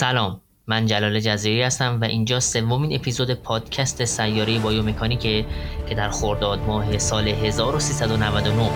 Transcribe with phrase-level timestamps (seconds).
[0.00, 0.40] سلام.
[0.66, 5.46] من جلال جزیری هستم و اینجا سومین اپیزود پادکست سیاره بایومکانیکه
[5.88, 8.70] که در خرداد ماه سال 1399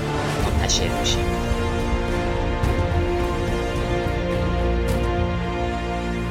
[0.45, 1.18] منتشر میشه.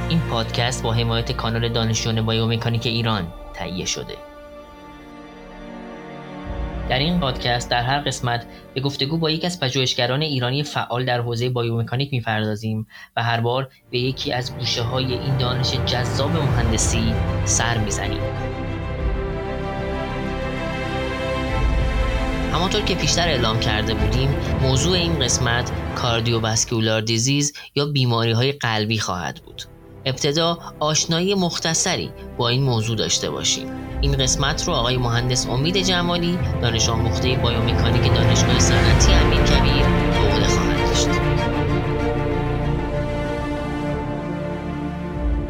[0.10, 4.33] این پادکست با حمایت کانال دانشجویان بایومکانیک ایران تهیه شده.
[6.94, 11.22] در این پادکست در هر قسمت به گفتگو با یک از پژوهشگران ایرانی فعال در
[11.22, 17.14] حوزه بایومکانیک می‌پردازیم و هر بار به یکی از گوشه های این دانش جذاب مهندسی
[17.46, 18.22] سر می‌زنیم.
[22.54, 28.98] همانطور که پیشتر اعلام کرده بودیم موضوع این قسمت کاردیوواسکولار دیزیز یا بیماری های قلبی
[28.98, 29.64] خواهد بود.
[30.06, 33.68] ابتدا آشنایی مختصری با این موضوع داشته باشیم.
[34.02, 39.73] این قسمت رو آقای مهندس امید جمالی دانش آموخته بایومکانیک دانشگاه صنعتی امیرکبیر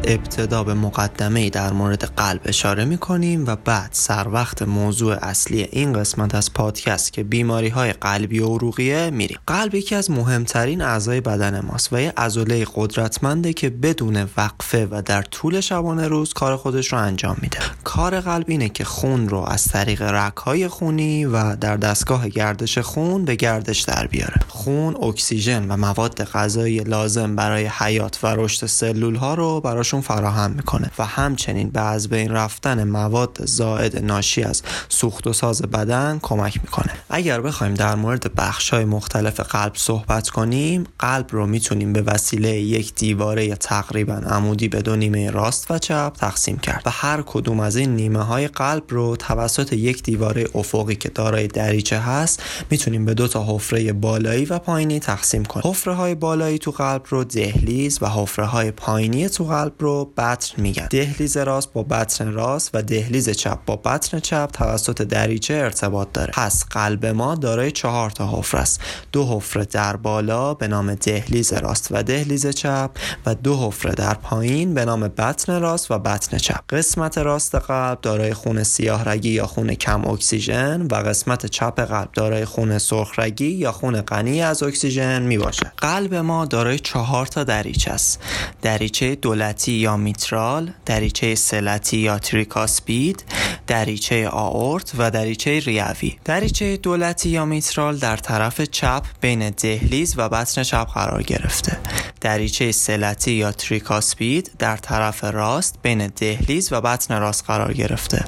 [0.06, 5.62] ابتدا به مقدمه در مورد قلب اشاره می کنیم و بعد سر وقت موضوع اصلی
[5.62, 9.38] این قسمت از پادکست که بیماری های قلبی و عروقیه میریم.
[9.46, 15.02] قلب یکی از مهمترین اعضای بدن ماست و یه عضله قدرتمنده که بدون وقفه و
[15.02, 17.58] در طول شبانه روز کار خودش رو انجام میده.
[17.84, 23.24] کار قلب اینه که خون رو از طریق رگهای خونی و در دستگاه گردش خون
[23.24, 24.40] به گردش در بیاره.
[24.48, 30.50] خون اکسیژن و مواد غذایی لازم برای حیات و رشد سلول ها رو براش فراهم
[30.50, 36.18] می‌کنه و همچنین به از بین رفتن مواد زائد ناشی از سوخت و ساز بدن
[36.22, 36.92] کمک می‌کنه.
[37.10, 42.50] اگر بخوایم در مورد بخش های مختلف قلب صحبت کنیم قلب رو می‌تونیم به وسیله
[42.50, 47.60] یک دیواره تقریبا عمودی به دو نیمه راست و چپ تقسیم کرد و هر کدوم
[47.60, 53.04] از این نیمه های قلب رو توسط یک دیواره افقی که دارای دریچه هست می‌تونیم
[53.04, 55.70] به دو تا حفره بالایی و پایینی تقسیم کنیم.
[55.70, 60.62] حفره های بالایی تو قلب رو دهلیز و حفره های پایینی تو قلب رو بطن
[60.62, 60.86] میگن.
[60.90, 66.32] دهلیز راست با بطن راست و دهلیز چپ با بطن چپ توسط دریچه ارتباط داره.
[66.32, 68.80] پس قلب ما دارای چهار تا حفره است.
[69.12, 72.90] دو حفره در بالا به نام دهلیز راست و دهلیز چپ
[73.26, 76.60] و دو حفره در پایین به نام بطن راست و بطن چپ.
[76.68, 82.08] قسمت راست قلب دارای خون سیاه رگی یا خون کم اکسیژن و قسمت چپ قلب
[82.12, 87.26] دارای خون سرخ رگی یا خون غنی از اکسیژن می باشه قلب ما دارای چهار
[87.26, 88.20] تا دریچه است.
[88.62, 93.24] دریچه دولتی یا میترال دریچه سه‌لتی یا tricuspid
[93.66, 96.16] دریچه آئورت و دریچه ریوی.
[96.24, 101.76] دریچه دولتی یا میترال در طرف چپ بین دهلیز و بطن چپ قرار گرفته.
[102.20, 108.24] دریچه سلتی یا تریکاسپید در طرف راست بین دهلیز و بطن راست قرار گرفته.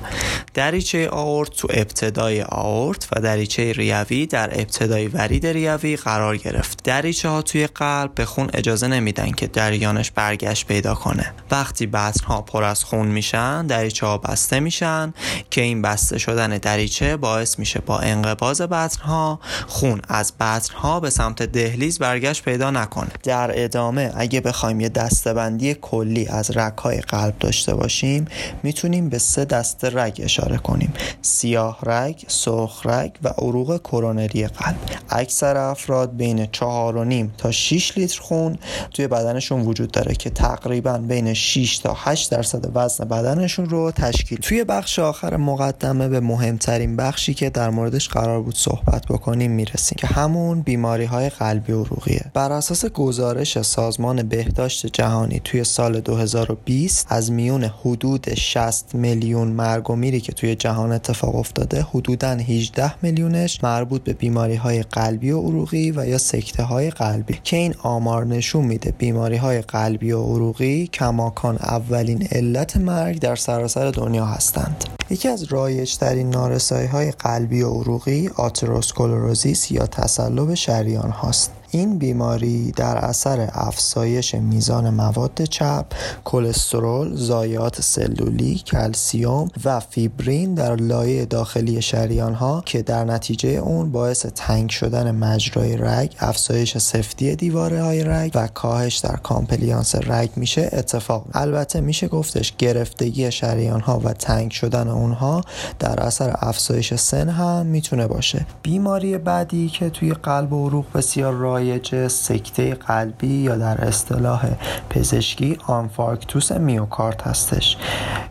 [0.55, 6.83] دریچه آورت تو ابتدای آورت و دریچه ریوی در ابتدای ورید ریوی قرار گرفت.
[6.85, 11.33] دریچه ها توی قلب به خون اجازه نمیدن که دریانش برگشت پیدا کنه.
[11.51, 15.15] وقتی بطن پر از خون میشن دریچه ها بسته میشن
[15.51, 21.43] که این بسته شدن دریچه باعث میشه با انقباز بطن خون از بطن به سمت
[21.43, 23.11] دهلیز برگشت پیدا نکنه.
[23.23, 28.25] در ادامه اگه بخوایم یه دستبندی کلی از رگ های قلب داشته باشیم
[28.63, 30.93] می‌تونیم به سه دسته رگ اشاره کنیم
[31.23, 34.77] سیاه رگ، سرخ رگ و عروق کرونری قلب.
[35.11, 38.59] اکثر افراد بین 4.5 تا 6 لیتر خون
[38.95, 44.39] توی بدنشون وجود داره که تقریبا بین 6 تا 8 درصد وزن بدنشون رو تشکیل
[44.39, 49.97] توی بخش آخر مقدمه به مهمترین بخشی که در موردش قرار بود صحبت بکنیم می‌رسیم
[49.99, 52.31] که همون بیماری های قلبی و عروقیه.
[52.35, 59.91] بر اساس گزارش سازمان بهداشت جهانی توی سال 2020 از میون حدود 60 میلیون مرگ
[59.91, 65.31] و میری که توی جهان اتفاق افتاده حدودا 18 میلیونش مربوط به بیماری های قلبی
[65.31, 67.39] و عروقی و یا سکته های قلبی.
[67.45, 73.37] که این آمار نشون میده بیماری های قلبی و عروقی کماکان اولین علت مرگ در
[73.37, 74.85] سراسر دنیا هستند.
[75.11, 81.53] یکی از رایجترین نارسایی های قلبی و عروقی آتروسکلروزیس یا تصلب شریان هاست.
[81.77, 85.85] این بیماری در اثر افزایش میزان مواد چپ،
[86.25, 93.93] کلسترول، ضایعات سلولی، کلسیوم و فیبرین در لایه داخلی شریان ها که در نتیجه اون
[93.93, 100.31] باعث تنگ شدن مجرای رگ، افزایش سفتی دیواره های رگ و کاهش در compliance رگ
[100.37, 101.25] میشه اتفاق.
[101.33, 105.43] البته میشه گفتش گرفتگی شریان ها و تنگ شدن اونها
[105.79, 108.47] در اثر افزایش سن هم می‌تونه باشه.
[108.63, 114.47] بیماری بعدی که توی قلب و عروق بسیار رای رایج سکته قلبی یا در اصطلاح
[114.91, 117.77] پزشکی آنفارکتوس میوکارد هستش.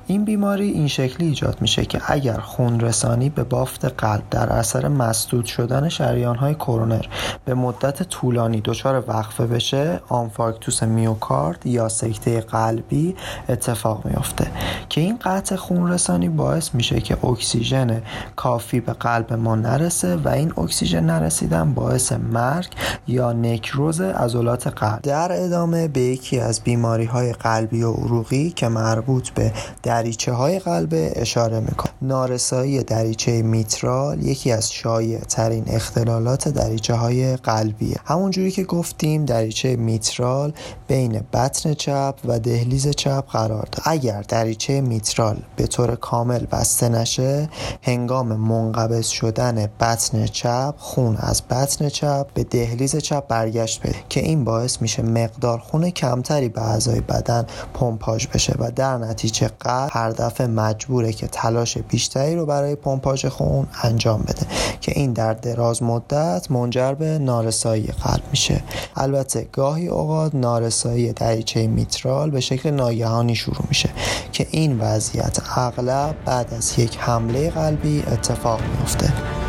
[0.08, 4.88] این بیماری این شکلی ایجاد میشه که اگر خون رسانی به بافت قلب در اثر
[4.88, 7.06] مسدود شدن شریان های کرونر
[7.46, 13.16] به مدت طولانی دچار وقفه بشه آنفارکتوس میوکارد یا سکته قلبی
[13.50, 14.48] اتفاق میافته.
[14.90, 18.02] که این قطع خون رسانی باعث میشه که اکسیژن
[18.36, 22.68] کافی به قلب ما نرسه و این اکسیژن نرسیدن باعث مرگ
[23.16, 25.02] یا نکروز عضلات قلب.
[25.02, 29.54] در ادامه به یکی از بیماری های قلبی و عروقی که مربوط به
[29.84, 31.92] دریچه های قلب اشاره می‌کنه.
[32.02, 39.76] نارسایی دریچه میترال یکی از شایع ترین اختلالات دریچه های قلبیه همونجوری که گفتیم دریچه
[39.76, 40.54] میترال
[40.88, 46.90] بین بطن چپ و دهلیز چپ قرار داره اگر دریچه میترال به طور کامل بسته
[46.90, 47.50] نشه
[47.82, 54.20] هنگام منقبض شدن بطن چپ خون از بطن چپ به دهلیز چپ برگشت بده که
[54.20, 59.90] این باعث میشه مقدار خون کمتری به اعضای بدن پمپاژ بشه و در نتیجه قلب
[59.92, 64.46] هر دفعه مجبوره که تلاش بیشتری رو برای پمپاژ خون انجام بده
[64.82, 68.64] که این در دراز مدت منجر به نارسایی قلب میشه.
[68.96, 73.90] البته گاهی اوقات نارسایی دریچه میترال به شکل ناگهانی شروع میشه
[74.32, 79.45] که این وضعیت اغلب بعد از یک حمله قلبی اتفاق میفته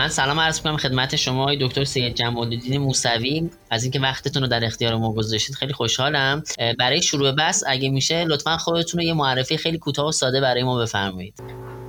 [0.00, 3.50] من سلام عرض می‌کنم خدمت شما دکتر سید جمال الدین موسوی.
[3.70, 6.42] از اینکه وقتتون رو در اختیار ما گذاشتید خیلی خوشحالم.
[6.78, 10.62] برای شروع بس اگه میشه لطفا خودتون رو یه معرفی خیلی کوتاه و ساده برای
[10.62, 11.42] ما بفرمایید.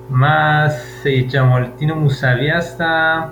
[0.09, 0.71] من
[1.03, 3.31] سید جمال الدین موسوی هستم.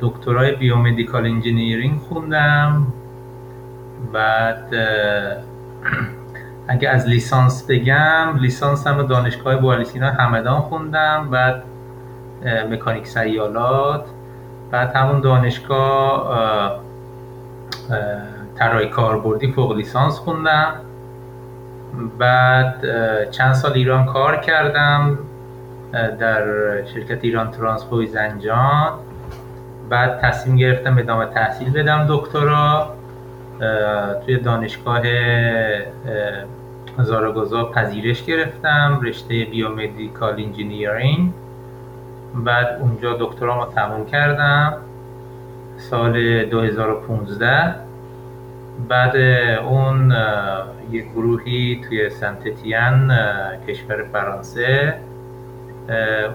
[0.00, 2.86] دکترای biomedical engineering خوندم.
[4.12, 4.74] بعد
[6.68, 11.30] اگه از لیسانس بگم لیسانس هم دانشگاه بوعلی سینا همدان خوندم.
[11.30, 11.62] بعد
[12.44, 14.04] مکانیک سیالات
[14.70, 16.80] بعد همون دانشگاه
[18.58, 20.72] طراحی کاربردی فوق لیسانس خوندم.
[22.18, 22.84] بعد
[23.30, 25.18] چند سال ایران کار کردم
[25.92, 26.44] در
[26.84, 28.92] شرکت ایران ترانسفوی زنجان.
[29.90, 32.96] بعد تصمیم گرفتم ادامه تحصیل بدم دکترا.
[34.26, 35.02] توی دانشگاه
[36.98, 41.32] زاراگوزا پذیرش گرفتم رشته biomedical engineering.
[42.44, 44.74] بعد اونجا دکترامو تموم کردم
[45.76, 47.74] سال 2015
[48.88, 49.16] بعد
[49.66, 50.14] اون
[50.90, 53.12] یک گروهی توی سنتتیان
[53.68, 54.94] کشور فرانسه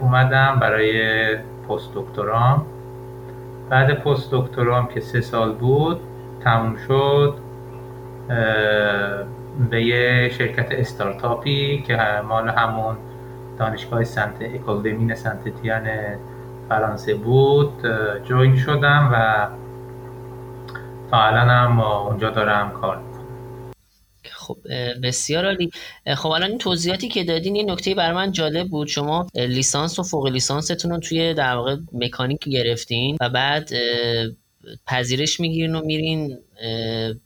[0.02, 1.36] اومدم برای
[1.70, 2.66] پست دکترام
[3.70, 6.02] بعد پست دکترام که سه سال بود
[6.44, 7.38] تموم شد
[9.70, 12.96] به یه شرکت استارتاپی که مال همون
[13.62, 15.88] دانشگاه سنت اکادمین سنت تیان
[16.70, 17.74] فرانسه بود
[18.28, 19.48] جوین شدم و
[21.12, 23.02] فعلا هم اونجا دارم کار
[24.32, 24.58] خب
[25.04, 25.72] بسیار عالی.
[26.16, 28.88] خب الان این توضیحاتی که دادین یه نکته بر من جالب بود.
[28.88, 33.70] شما لیسانس و فوق لیسانستون رو توی در واقع مکانیک گرفتین و بعد
[34.88, 36.38] پذیرش می‌گیرین و میرین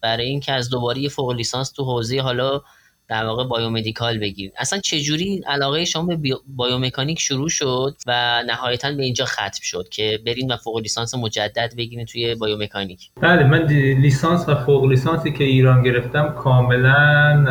[0.02, 2.62] برای اینکه از دوباره فوق لیسانس تو حوزه حالا
[3.08, 9.04] در واقع biomedical بگیرید اصلا چجوری علاقه شما به بایومکانیک شروع شد و نهایتا به
[9.04, 13.66] اینجا ختم شد که برین و فوق لیسانس مجدد بگیرین توی بایومکانیک؟ بله من
[14.02, 17.46] لیسانس و فوق لیسانسی که ایران گرفتم کاملا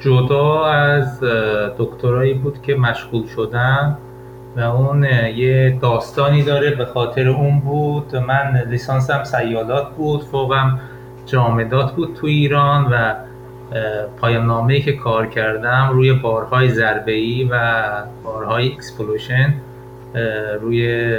[0.00, 1.20] جدا از
[1.78, 3.98] دکترایی بود که مشغول شدم
[4.56, 5.04] و اون
[5.36, 8.16] یه داستانی داره به خاطر اون بود.
[8.16, 10.80] من لیسانسم سیالات بود فوقم
[11.26, 13.14] جامدات بود تو ایران و
[14.20, 17.82] پایان نامه که کار کردم روی بارهای ضربه و
[18.24, 19.54] بارهای explosion
[20.60, 21.16] روی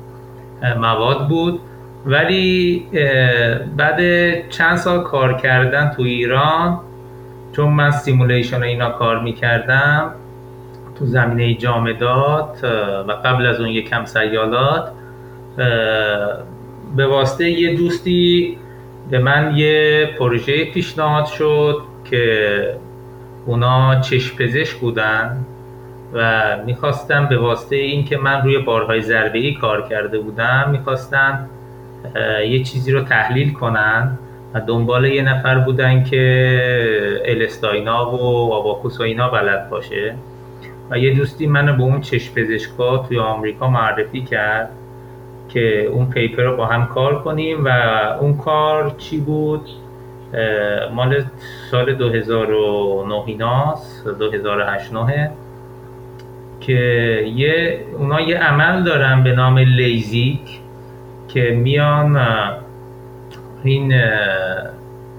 [0.82, 1.60] مواد بود.
[2.06, 2.86] ولی
[3.76, 4.00] بعد
[4.48, 6.80] چند سال کار کردن تو ایران
[7.52, 10.10] چون من simulation اینا کار می‌کردم
[10.98, 12.64] تو زمینه جامدات
[13.08, 14.92] و قبل از اون یکم سیالات
[16.96, 18.58] به واسطه یه دوستی
[19.10, 22.74] به من یه پروژه پیشنهاد شد که
[23.46, 25.44] اونا چشم پزشک بودن
[26.12, 31.46] و می‌خواستم به واسطه اینکه من روی بارهای ضربه ای کار کرده بودم می‌خواستن
[32.48, 34.18] یه چیزی رو تحلیل کنن
[34.54, 40.14] و دنبال یه نفر بودن که الستاینا و آواکوس و اینا بلد باشه.
[40.90, 44.70] و یه دوستی منو به اون چشم پزشکا توی آمریکا معرفی کرد.
[45.56, 47.68] که اون پیپر رو با هم کار کنیم و
[48.20, 49.68] اون کار چی بود؟
[50.94, 51.24] مال
[51.70, 54.90] سال 2009 ایناست 2008
[56.60, 56.72] که
[57.34, 60.40] یه اونا یه عمل دارن به نام لیزیک
[61.28, 62.20] که میان
[63.64, 64.00] این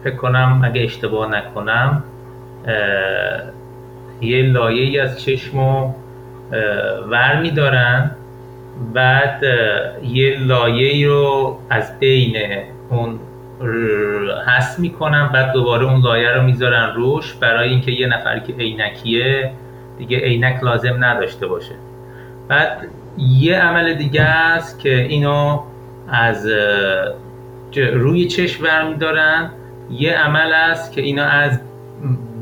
[0.03, 2.03] فکر کنم اگه اشتباه نکنم
[4.21, 5.93] یه لایه از چشمو
[7.09, 8.11] ور میدارن.
[8.93, 9.43] بعد
[10.03, 12.37] یه لایه رو از بین
[12.89, 13.19] اون
[14.47, 19.51] حس می‌کنن بعد دوباره اون لایه رو می‌ذارن روش برای اینکه یه نفر که عینکیه
[19.97, 21.75] دیگه عینک لازم نداشته باشه.
[22.47, 25.59] بعد یه عمل دیگه است که اینو
[26.11, 26.49] از
[27.75, 29.49] روی چشم برمیدارن.
[29.91, 31.61] یه عمل است که اینا از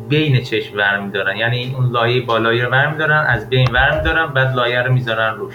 [0.10, 1.38] بین چشم برمیدارن.
[1.38, 5.54] یعنی اون لایه بالایی رو برمیدارن از بین برمیدارن بعد لایه رو می‌ذارن روش.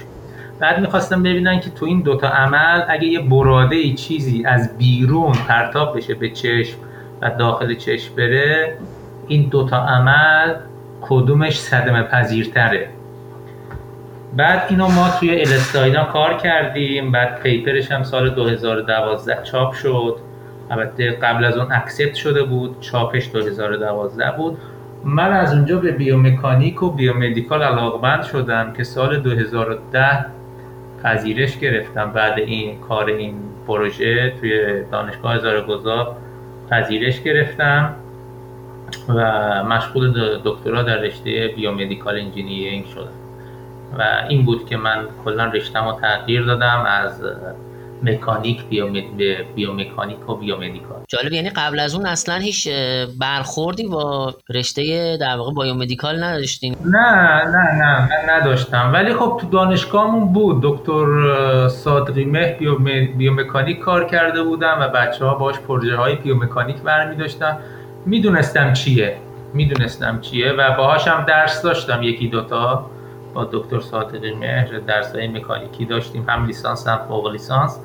[0.61, 5.97] بعد می‌خواستم ببینن که تو این دوتا عمل اگه یه براده چیزی از بیرون پرتاب
[5.97, 6.79] بشه به چشم
[7.23, 8.76] و داخل چشم بره
[9.29, 10.55] این دوتا عمل
[11.00, 12.88] کدومش صدمه پذیرتره؟
[14.37, 20.17] بعد اینو ما توی الستاینا کار کردیم بعد پیپرش هم سال 2012 چاپ شد.
[20.71, 24.59] البته قبل از اون accept شده بود چاپش 2012 بود.
[25.05, 30.26] من از اونجا به بیومکانیک و biomedical علاقمند شدم که سال 2010
[31.02, 32.12] پذیرش گرفتم.
[32.12, 33.35] بعد این کار این
[33.66, 36.17] پروژه توی دانشگاه زاراگوزا
[36.71, 37.95] پذیرش گرفتم
[39.09, 43.21] و مشغول دکترا در رشته biomedical engineering شدم.
[43.99, 47.23] و این بود که من کلا رشتم رو تغییر دادم از
[48.02, 48.64] مکانیک
[49.54, 50.99] بیومکانیک و biomedical.
[51.09, 52.69] جالب یعنی قبل از اون اصلا هیچ
[53.21, 58.90] برخوردی با رشته در واقع biomedical نداشتین؟ نه نه نه من نداشتم.
[58.92, 60.61] ولی خب تو دانشگاهمون بود.
[60.62, 62.57] دکتر صادقی مه
[63.16, 67.59] بیومکانیک کار کرده بودم و بچه ها باش پروژه های بیومکانیک برمی داشتم
[68.07, 69.16] می‌دونستم چیه.
[69.54, 72.90] می‌دونستم چیه و باهاش هم درس داشتم یکی دوتا.
[73.35, 77.79] با دکتر صادقی مهر درس های مکانیکی داشتیم هم لیسانس هم فوق لیسانس.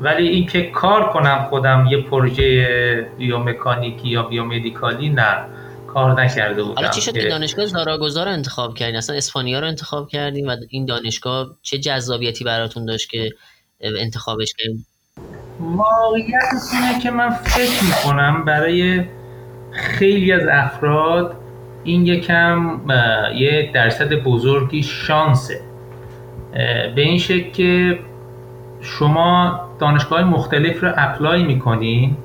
[0.00, 5.36] ولی اینکه کار کنم خودم یه پروژه بیومکانیکی یا بیومدیکالی نه
[5.86, 6.74] کار نکرده بودم.
[6.74, 10.56] حالا چی شد که دانشگاه زاراگوزا رو انتخاب کردین؟ اصلا اسپانیا رو انتخاب کردیم و
[10.70, 13.30] این دانشگاه چه جذابیتی براتون داشت که
[13.80, 14.84] انتخابش کردین؟
[15.60, 16.42] واقعیت
[16.72, 19.04] اینه که من فکر می‌کنم برای
[19.72, 21.36] خیلی از افراد
[21.84, 22.80] این یکم
[23.36, 25.60] یه درصد بزرگی شانسه.
[26.94, 27.98] به این شکل که
[28.80, 32.16] شما دانشگاه مختلف رو apply می‌کنی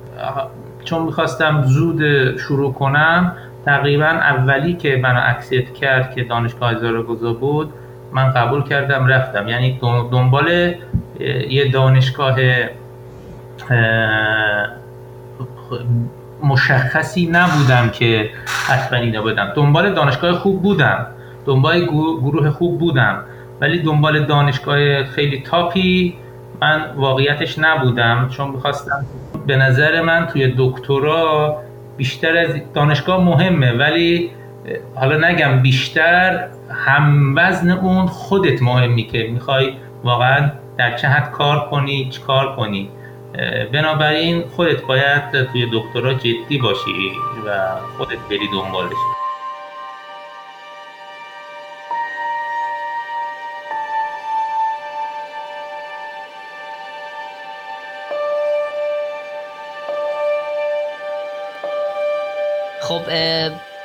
[0.84, 2.02] چون می‌خواستم زود
[2.36, 3.32] شروع کنم
[3.64, 7.72] تقریبا اولی که منو accept کرد که دانشگاه زاراگوزا بود
[8.12, 9.48] من قبول کردم رفتم.
[9.48, 9.78] یعنی
[10.12, 10.74] دنبال
[11.50, 12.36] یه دانشگاه
[16.42, 18.30] مشخصی نبودم که
[18.68, 19.52] حتما اینو بدم.
[19.56, 21.06] دنبال دانشگاه خوب بودم.
[21.46, 23.24] دنبال گروه خوب بودم.
[23.60, 26.14] ولی دنبال دانشگاه خیلی تاپی
[26.60, 28.28] من واقعیتش نبودم.
[28.28, 29.06] چون می‌خواستم
[29.46, 31.56] به نظر من توی دکترا
[31.96, 33.72] بیشتر از دانشگاه مهمه.
[33.72, 34.30] ولی
[34.94, 39.72] حالا نگم بیشتر هم وزن اون خودت مهمی که می‌خوای
[40.04, 42.90] واقعا در چه حد کار کنی چی کار کنی.
[43.72, 47.12] بنابراین خودت باید توی دکترا جدی باشی
[47.46, 48.96] و خودت بری دنبالش.
[62.82, 63.02] خب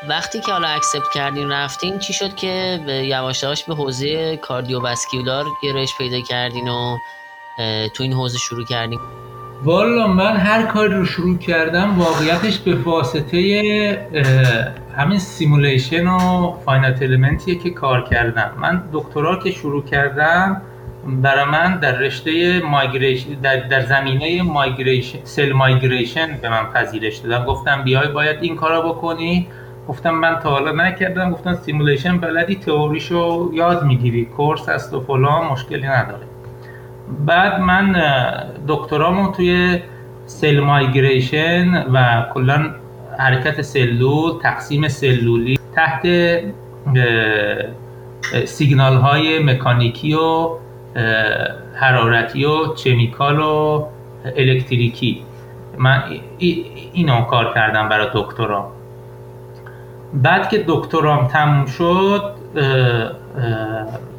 [0.08, 6.22] وقتی که حالا اکسپت کردین رفتین چی شد که یواش به حوزه کاردیوواسکولار گرایش پیدا
[6.22, 6.98] کردین و
[7.93, 9.00] تو این حوزه شروع کردین
[9.63, 14.07] والا من هر کاری رو شروع کردم واقعیتش به واسطه
[14.98, 18.51] همین simulation و finite element یه که کار کردم.
[18.62, 20.62] من دکترا که شروع کردم
[21.22, 27.45] برای من در رشته migration در, در زمینه migration cell migration به من پذیرش دادم
[27.45, 29.48] گفتم بیای باید این کارو بکنی.
[29.88, 31.31] گفتم من تا حالا نکردم.
[31.31, 34.25] گفتم simulation بلدی تئوریشو یاد می‌گیری.
[34.25, 36.33] course هست و فلان مشکلی نداره.
[37.07, 37.95] بعد من
[38.67, 39.79] دکترامو توی
[40.25, 42.65] سل مایگریشن و کلا
[43.19, 46.07] حرکت سلول تقسیم سلولی تحت
[48.45, 50.50] سیگنال های مکانیکی و
[51.75, 53.86] حرارتی و چمیکال و
[54.38, 55.22] الکتریکی.
[55.77, 56.03] من
[56.93, 58.65] اینو کار کردم برای دکترام.
[60.13, 62.33] بعد که دکترام تموم شد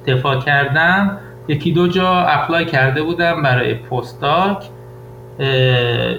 [0.06, 1.18] دفاع کردم.
[1.48, 4.64] یکی دو جا apply کرده بودم برای postdoc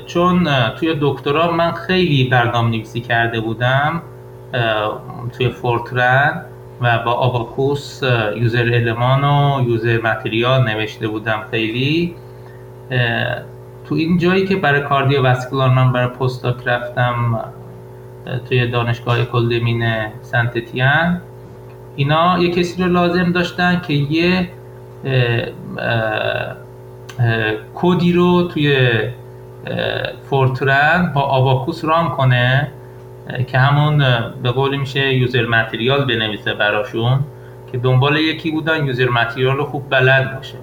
[0.05, 4.01] چون توی دکترا من خیلی برنامه نویسی کرده بودم
[5.37, 6.41] توی Fortran
[6.81, 8.01] و با Abaqus
[8.35, 12.15] user المان و user material نوشته بودم خیلی.
[13.89, 17.39] تو این جایی که برای cardiovascular من برای postdoc رفتم
[18.49, 19.85] توی دانشگاه کلدمین
[20.21, 21.21] سنتتیان
[21.95, 24.49] اینا یه کسی رو لازم داشتن که یه
[27.75, 28.97] کدی رو توی
[30.29, 32.71] فورترن با آباکوس ران کنه
[33.47, 33.97] که همون
[34.43, 37.19] به قول میشه یوزر متریال بنویسه براشون
[37.71, 40.57] که دنبال یکی بودن یوزر متریال رو خوب بلد باشه.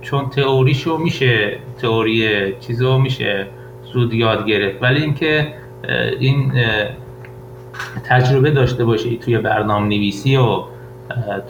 [0.00, 3.46] چون تئوریشو میشه تئوری چیزو میشه
[3.92, 4.82] زود یاد گرفت.
[4.82, 5.54] ولی اینکه
[6.20, 6.52] این
[8.04, 10.62] تجربه داشته باشه توی برنامه نویسی و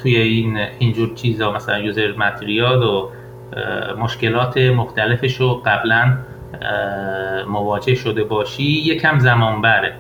[0.02, 3.08] توی این اینجور چیزا مثلا یوزر متریال و
[3.98, 6.18] مشکلات مختلفش رو قبلا
[7.48, 9.94] مواجه شده باشی یکم زمان بره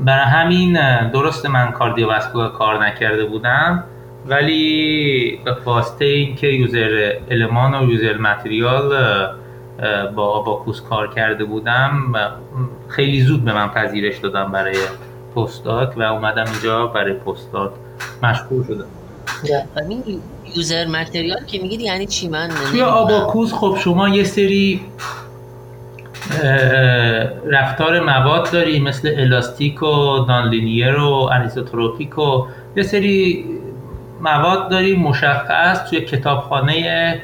[0.00, 0.78] برای همین
[1.10, 3.84] درست من کاردیوواسکولار کار نکرده بودم
[4.26, 8.90] ولی به واسطه اینکه یوزر المان و یوزر متریال
[10.14, 12.12] با آباکوس کار کرده بودم
[12.88, 14.76] خیلی زود به من پذیرش دادم برای
[15.36, 17.70] پستاک و اومدم اینجا برای پستاک
[18.22, 18.84] مشغول شدم.
[20.56, 24.80] یوزر متریال که میگید یعنی چی؟ من توی آباکوس خب شما یه سری
[27.46, 33.44] رفتار مواد داری مثل الاستیک و نانلینیر و انیسوتروپیک و یه سری
[34.20, 37.22] مواد داری مشخص توی کتابخانه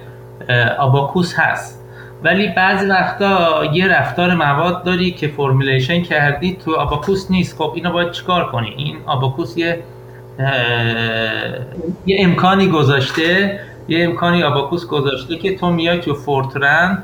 [0.79, 1.85] Abaqus هست.
[2.25, 7.57] ولی بعضی وقتا یه رفتار مواد داری که formulation کردی تو Abaqus نیست.
[7.59, 9.83] خب اینو باید چیکار کنی؟ این Abaqus یه
[10.39, 17.03] یه امکانی گذاشته یه امکانی Abaqus گذاشته که تو میای تو Fortran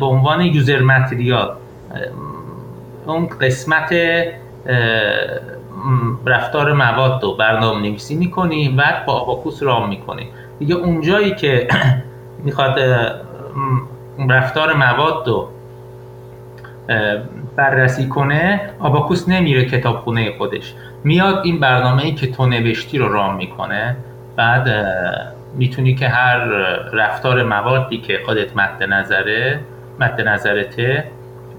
[0.00, 1.50] به عنوان user material.
[3.06, 3.94] اون قسمت
[6.26, 10.28] رفتار مواد رو برنامه نویسی می‌کنی و با Abaqus run می‌کنی
[10.58, 11.68] دیگه اونجایی که
[12.44, 12.78] می‌خواد
[14.28, 15.48] رفتار مواد رو
[17.56, 20.74] بررسی کنه آباکوس نمیره کتابخونه خودش.
[21.04, 23.96] میاد این برنامه ای که تو نوشتی رو رام می‌کنه.
[24.36, 24.68] بعد
[25.54, 26.38] می‌تونی که هر
[26.92, 29.60] رفتار موادی که خودت مد نظره
[30.00, 31.04] مد نظرته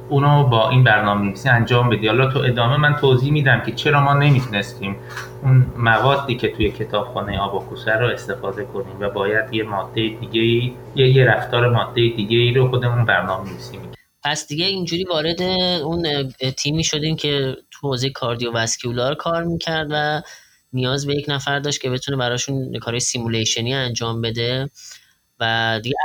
[0.10, 2.08] اونو با این برنامه نویسی انجام بدی.
[2.08, 4.96] حالا تو ادامه من توضیح میدم که چرا ما نمی‌تونستیم
[5.44, 10.42] اون موادی که توی کتابخانه Abaqus ه رو استفاده کنیم و باید یه ماده دیگه
[10.42, 13.78] ای یه, یه رفتار ماده دیگه ای رو خودمون برنامه نویسی
[14.24, 15.42] پس دیگه اینجوری وارد
[15.82, 20.22] اون تیمی شدیم که تو حوزه cardiovascular کار می‌کرد و
[20.74, 24.70] نیاز به یک نفر داشت که بتونه براشون کار simulation ی انجام بده
[25.40, 25.96] و دیگه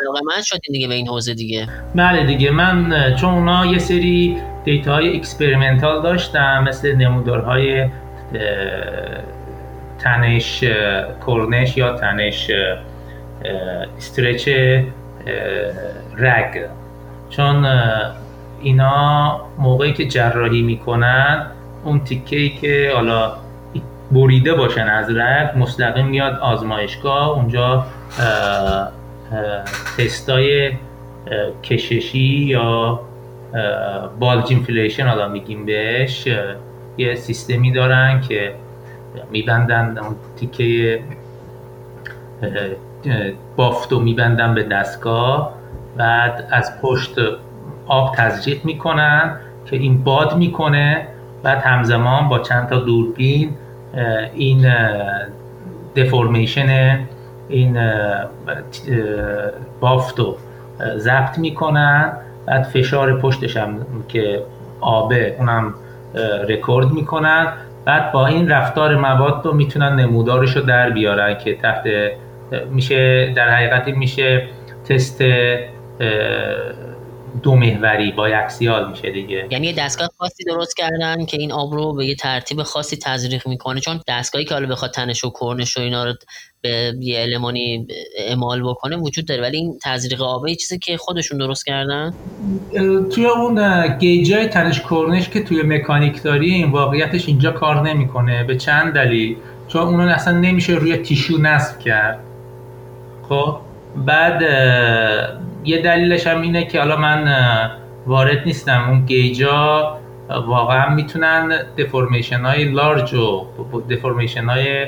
[0.00, 1.68] علاقه من شدیم دیگه به این حوزه دیگه.
[1.94, 7.88] بله دیگه من چون اونا یه سری data های experimental داشتم مثل نمودارهای
[9.98, 10.64] تنش
[11.26, 12.50] کرنش یا تنش
[13.98, 14.48] stretch
[16.16, 16.79] رگ.
[17.30, 17.66] چون
[18.60, 21.46] اینا موقعی که جراحی می‌کنن
[21.84, 23.32] اون تیکه ای که حالا
[24.12, 27.86] بریده باشن از رگ مستقیم میاد آزمایشگاه اونجا
[29.98, 30.72] تستای
[31.62, 33.00] کششی یا
[34.20, 36.28] bulge inflation حالا میگیم بهش
[36.98, 38.54] یه سیستمی دارن که
[39.30, 41.00] میبندن اون تیکه
[43.56, 45.59] بافتو میبندن به دستگاه.
[45.96, 47.18] بعد از پشت
[47.86, 51.06] آب تزریق می‌کنن که این باد می‌کنه.
[51.42, 53.50] بعد همزمان با چند تا دوربین
[54.34, 54.72] این
[55.96, 56.98] دفرمیشن
[57.48, 57.78] این
[59.80, 60.36] بافت رو
[60.96, 62.12] ضبط می‌کنن.
[62.46, 64.42] بعد فشار پشتش هم که
[64.80, 65.74] آبه اونم
[66.48, 67.46] رکورد می‌کنن.
[67.84, 71.84] بعد با این رفتار مواد رو می‌تونن نمودارش رو در بیارن که تحت
[72.70, 74.46] میشه در حقیقت میشه
[74.88, 75.22] تست
[77.42, 79.48] دو محوری با یکسیال میشه دیگه.
[79.50, 83.48] یعنی یه دستگاه خاصی درست کردن که این آب رو به یه ترتیب خاصی تزریق
[83.48, 86.14] می‌کنه چون دستگاهی که حالا بخواد تنش و کرنش و اینا رو
[86.60, 87.86] به یه المانی
[88.18, 89.42] اعمال بکنه وجود داره.
[89.42, 92.14] ولی این تزریق آب یه چیزی که خودشون درست کردن؟
[93.14, 98.56] توی اون گیجای تنش کرنش که توی مکانیک داری این واقعیتش اینجا کار نمی‌کنه به
[98.56, 99.36] چند دلیل.
[99.68, 102.20] چون اونو اصلا نمیشه روی تیشو نصب کرد.
[103.28, 103.56] خب؟
[103.96, 104.42] بعد
[105.64, 107.34] یه دلیلش هم اینه که حالا من
[108.06, 108.88] وارد نیستم.
[108.88, 109.96] اون گیجا
[110.28, 113.46] واقعا می‌تونن دفورمیشن های لارج و
[113.90, 114.86] دفورمیشن های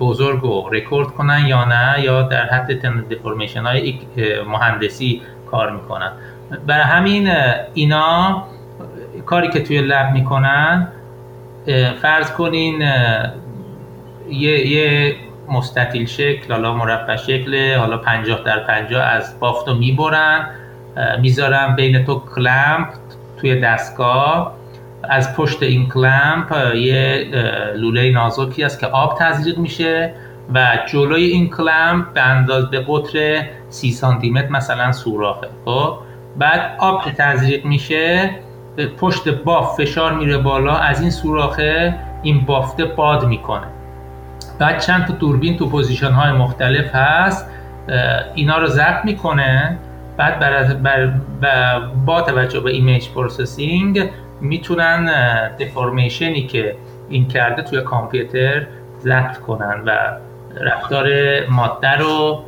[0.00, 3.98] بزرگ رو رکورد کنن یا نه یا در حد دفرمیشن های
[4.46, 6.12] مهندسی کار می‌کنن.
[6.66, 7.32] برای همین
[7.74, 8.44] اینا
[9.26, 10.88] کاری که توی لب می‌کنن
[12.02, 12.80] فرض کنین
[14.30, 15.14] یه, یه
[15.48, 20.50] مستطیل شکل حالا مربع شکل حالا 50 در 50 از بافت رو می‌برن
[21.20, 22.88] می‌ذارن بین تو کلمپ
[23.40, 24.56] توی دستگاه.
[25.04, 27.26] از پشت این clamp یه
[27.76, 30.14] لوله نازکی است که آب تزریق میشه
[30.54, 35.98] و جلوی این clamp به انداز به قطر 30 سانتی متر مثلا سوراخه خب؟
[36.38, 38.30] بعد آب که تزریق میشه
[39.00, 43.66] پشت بافت فشار میره بالا از این سوراخه این بافته باد می‌کنه.
[44.58, 47.46] بعد چند تا دوربین تو position های مختلف هست
[48.34, 49.78] اینا رو ضبط می‌کنه.
[50.16, 51.06] بعد بر,
[51.40, 55.06] بر با توجه به image processing می‌تونن
[55.56, 56.76] deformation ی که
[57.08, 58.66] این کرده توی کامپیوتر
[59.00, 60.16] ضبط کنن و
[60.60, 61.06] رفتار
[61.46, 62.44] ماده رو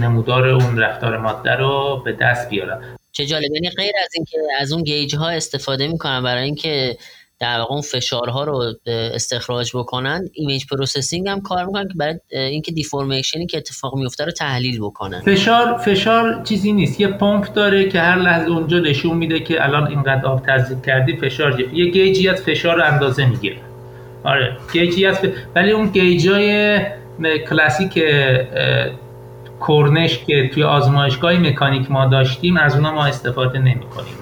[0.00, 2.80] نمودار اون رفتار ماده رو به دست بیارن.
[3.12, 6.96] چه جالب یعنی غیر از اینکه از اون gauge ها استفاده می‌کنن برای اینکه
[7.42, 12.72] در واقع اون فشارها رو استخراج بکنن image processing هم کار می‌کنن که برای اینکه
[12.72, 15.20] deformation ی که اتفاق میفته رو تحلیل بکنن.
[15.20, 17.00] فشار فشار چیزی نیست.
[17.00, 21.16] یه پمپ داره که هر لحظه اونجا نشون میده که الان اینقدر آب تزریق کردی
[21.16, 21.72] فشار جف.
[21.72, 23.56] یه گیجی از فشار رو اندازه می‌گیره.
[24.24, 25.18] آره گیجی از
[25.54, 26.80] ولی اون گیجای
[27.48, 27.92] کلاسیک
[29.68, 34.14] کرنش که توی آزمایشگاه مکانیک ما داشتیم از اونا ما استفاده نمی کنیم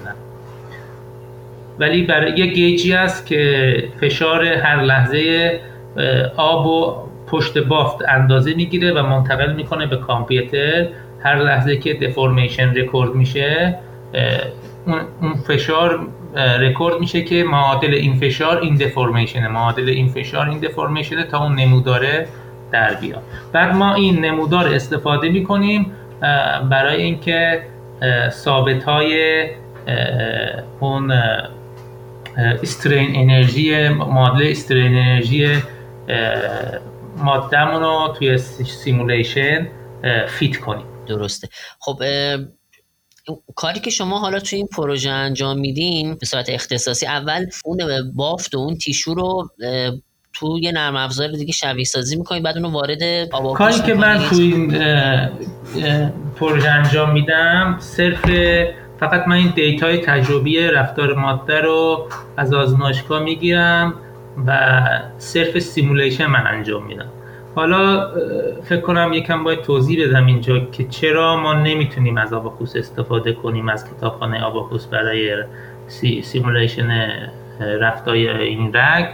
[1.79, 5.59] ولی برای یه گیجی است که فشار هر لحظه
[6.37, 6.95] آب و
[7.27, 10.87] پشت بافت اندازه می‌گیره و منتقل می‌کنه به کامپیوتر.
[11.23, 13.75] هر لحظه که دفرمیشن رکورد میشه
[15.21, 21.23] اون فشار رکورد میشه که معادل این فشار این دفرمیشن معادل این فشار این دفرمیشن
[21.23, 22.27] تا اون نموداره
[22.71, 23.21] در بیاد.
[23.53, 25.91] بعد ما این نمودار استفاده می‌کنیم
[26.69, 27.61] برای اینکه
[28.29, 29.45] ثابت های
[30.79, 31.13] اون
[32.37, 35.57] strain energy معادله strain energy
[37.17, 38.37] مادهمون رو توی
[38.83, 39.67] simulation
[40.27, 40.85] fit کنیم.
[41.07, 41.47] درسته.
[41.79, 42.01] خب
[43.55, 48.55] کاری که شما حالا توی این پروژه انجام میدین به صورت اختصاصی اول اون بافت
[48.55, 49.49] و اون tissue رو
[50.33, 54.35] تو یه نرم افزار دیگه شبیه سازی می‌کنید بعد اونو وارد کاری که من تو
[54.35, 54.77] این
[56.35, 58.25] پروژه انجام میدم صرف
[59.01, 63.93] فقط من این data ی تجربی رفتار ماده رو از آزمایشگاه می‌گیرم
[64.47, 64.81] و
[65.17, 67.07] صرف simulation من انجام میدم.
[67.55, 68.11] حالا
[68.63, 73.69] فکر کنم یکم باید توضیح بدم اینجا که چرا ما نمی‌تونیم از Abaqus استفاده کنیم
[73.69, 75.43] از کتابخانه Abaqus برای
[75.87, 77.11] سی simulation
[77.59, 79.05] رفتار این رگ.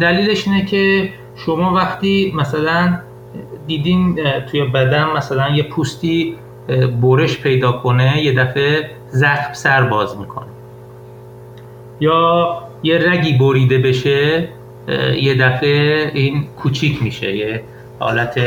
[0.00, 2.98] دلیلش اینه که شما وقتی مثلا
[3.66, 4.18] دیدین
[4.50, 6.36] توی بدن مثلا یه پوستی
[7.02, 10.46] برش پیدا کنه یه دفعه زخم سر باز می‌کنه.
[12.00, 14.48] یا یه رگی بریده بشه
[15.20, 17.62] یه دفعه این کوچیک میشه یه
[17.98, 18.40] حالت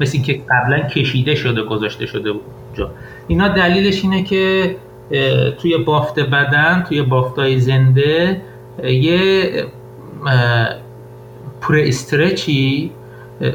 [0.00, 2.90] مثل که قبلا کشیده شده گذاشته شده اونجا.
[3.28, 4.76] اینا دلیلش اینه که
[5.58, 8.40] توی بافت بدن توی بافتای زنده
[8.84, 9.50] یه
[11.60, 12.90] پره استرچی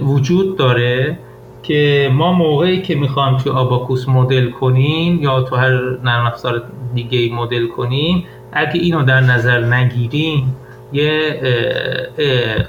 [0.01, 1.17] وجود داره.
[1.63, 7.33] که ما موقعی که می‌خوایم توی آباکوس مدل کنیم یا تو هر نرم افزار دیگه
[7.33, 10.55] مدل کنیم اگه اینو در نظر نگیریم
[10.93, 11.39] یه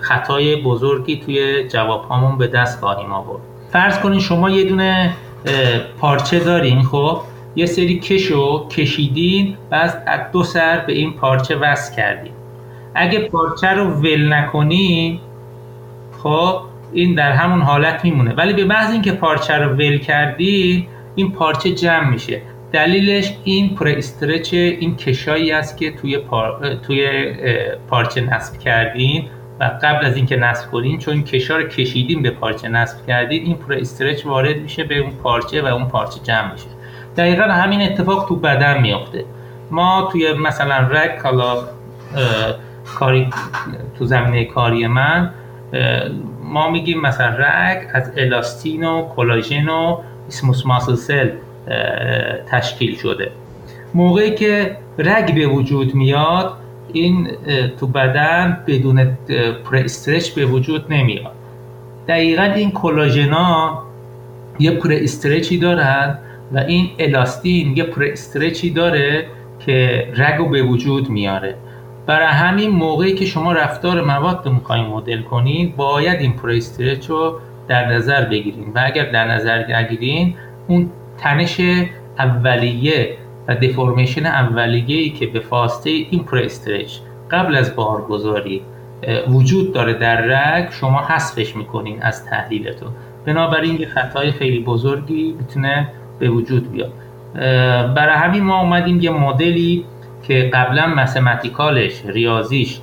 [0.00, 3.42] خطای بزرگی توی جواب هامون به دست خواهیم آورد.
[3.70, 5.14] فرض کنین شما یه دونه
[5.98, 7.20] پارچه دارین خب؟
[7.56, 12.32] یه سری کشو کشیدین بعد از دو سر به این پارچه وصل کردین.
[12.94, 15.20] اگه پارچه رو ول نکنی
[16.22, 16.60] خب
[16.92, 18.34] این در همون حالت میمونه.
[18.34, 22.40] ولی به محض اینکه پارچه رو ول کردی این پارچه جمع میشه.
[22.72, 26.18] دلیلش این پر استرچ این کشایی است که توی,
[26.86, 27.32] توی
[27.88, 29.24] پارچه نصب کردین
[29.60, 33.56] و قبل از اینکه نصب کنین چون کشا رو کشیدین به پارچه نصب کردین این
[33.56, 36.66] پر استرچ وارد میشه به اون پارچه و اون پارچه جمع میشه.
[37.16, 39.24] دقیقا همین اتفاق تو بدن میافته.
[39.70, 41.10] ما توی مثلا رگ
[42.84, 43.30] کاری
[43.98, 45.30] تو زمینه کاری من
[46.52, 51.30] ما میگیم مثلا رگ از الاستین و کلاژن و اسموس ماسل سل
[52.50, 53.30] تشکیل شده.
[53.94, 56.52] موقعی که رگ به وجود میاد
[56.92, 57.28] این
[57.80, 59.16] تو بدن بدون
[59.72, 61.32] استرچ به وجود نمیاد.
[62.08, 63.82] دقیقا این کلاژنا
[64.58, 66.18] یه استرچی دارن
[66.52, 69.26] و این elastin یه stretch ی داره
[69.58, 71.54] که رگ رو به وجود میاره.
[72.06, 77.38] برای همین موقعی که شما رفتار مواد رو مدل کنید باید این prestretch رو
[77.68, 80.34] در نظر بگیرین و اگر در نظر نگیرین
[80.68, 81.60] اون تنش
[82.18, 83.16] اولیه
[83.48, 86.98] و deformation اولیه ای که به واسطه این prestretch
[87.30, 88.62] قبل از بارگذاری
[89.28, 92.88] وجود داره در رگ شما حذفش می‌کنین از تحلیلتون.
[93.26, 95.88] بنابراین یه خطای خیلی بزرگی می‌تونه
[96.18, 96.92] به وجود بیاد.
[97.94, 99.84] برای همین ما اومدیم یه مدلی
[100.22, 102.80] که قبلا مسمتیکالش ریاضیش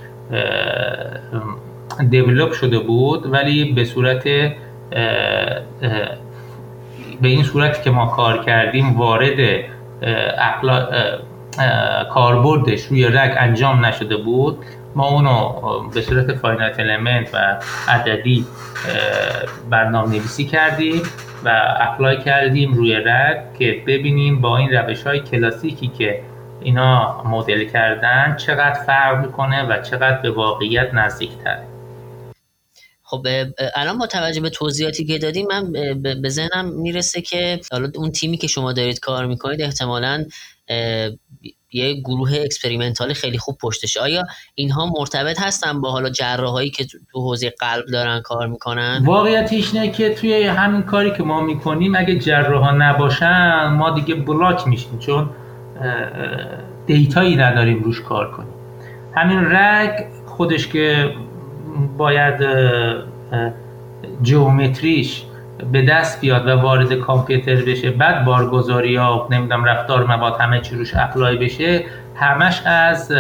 [2.09, 4.23] دیولوب شده بود ولی به صورت
[7.21, 9.63] به این صورتی که ما کار کردیم وارد
[12.09, 14.57] کاربردش روی رگ انجام نشده بود.
[14.95, 15.53] ما اونو
[15.93, 17.37] به صورت finite element و
[17.87, 18.45] عددی
[19.69, 21.01] برنامه نویسی کردیم
[21.45, 26.21] و apply کردیم روی رگ که ببینیم با این روش های کلاسیکی که
[26.61, 31.63] اینا مدل کردن چقدر فرق می‌کنه و چقدر به واقعیت نزدیکتره.
[33.03, 33.27] خب
[33.75, 35.71] الان با توجه به توضیحاتی که دادیم من
[36.21, 40.25] به ذهنم می‌رسه که حالا اون تیمی که شما دارید کار می‌کنید احتمالا
[41.71, 44.23] یه گروه experimental خیلی خوب پشتشه آیا
[44.55, 49.91] اینها مرتبط هستن با حالا جراحایی که تو حوزه قلب دارن کار می‌کنن؟ واقعیتش اینه
[49.91, 55.29] که توی همین کاری که ما می‌کنیم اگه جراح نباشن ما دیگه block میشیم چون
[56.85, 58.53] data یی نداریم روش کار کنیم.
[59.15, 59.91] همین رگ
[60.25, 61.11] خودش که
[61.97, 62.47] باید
[64.21, 65.25] geometry ش
[65.71, 70.75] به دست بیاد و وارد کامپیوتر بشه بعد بارگذاری ها نمی‌دونم رفتار مواد همه چی
[70.75, 71.83] روش apply بشه
[72.15, 73.13] همش از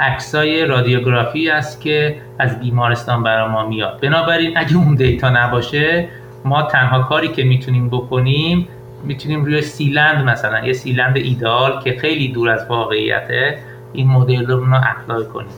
[0.00, 4.00] عکسای رادیوگرافی است که از بیمارستان برای ما میاد.
[4.00, 6.08] بنابراین اگه اون data نباشه
[6.44, 8.68] ما تنها کاری که می‌تونیم بکنیم
[9.04, 13.58] می‌تونیم روی cylinder مثلا یه cylinder ایدئال که خیلی دور از واقعیته
[13.92, 15.52] این مدل رو apply کنیم.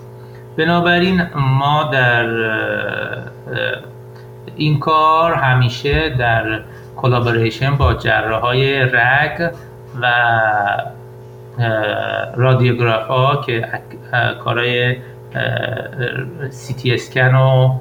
[0.57, 2.27] بنابراین ما در
[4.57, 6.61] این کار همیشه در
[6.97, 9.51] collaboration با جراحای رگ
[10.01, 10.13] و
[12.37, 13.69] رادیوگراف ها که
[14.45, 14.97] کارهای
[16.51, 17.75] سی تی اسکن و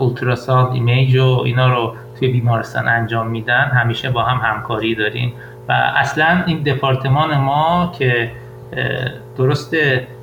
[0.00, 5.32] اولتراساند ایمیج و اینا رو توی بیمارستان انجام میدن همیشه با هم همکاری داریم
[5.68, 8.30] و اصلا این دپارتمان ما که
[9.36, 9.76] درست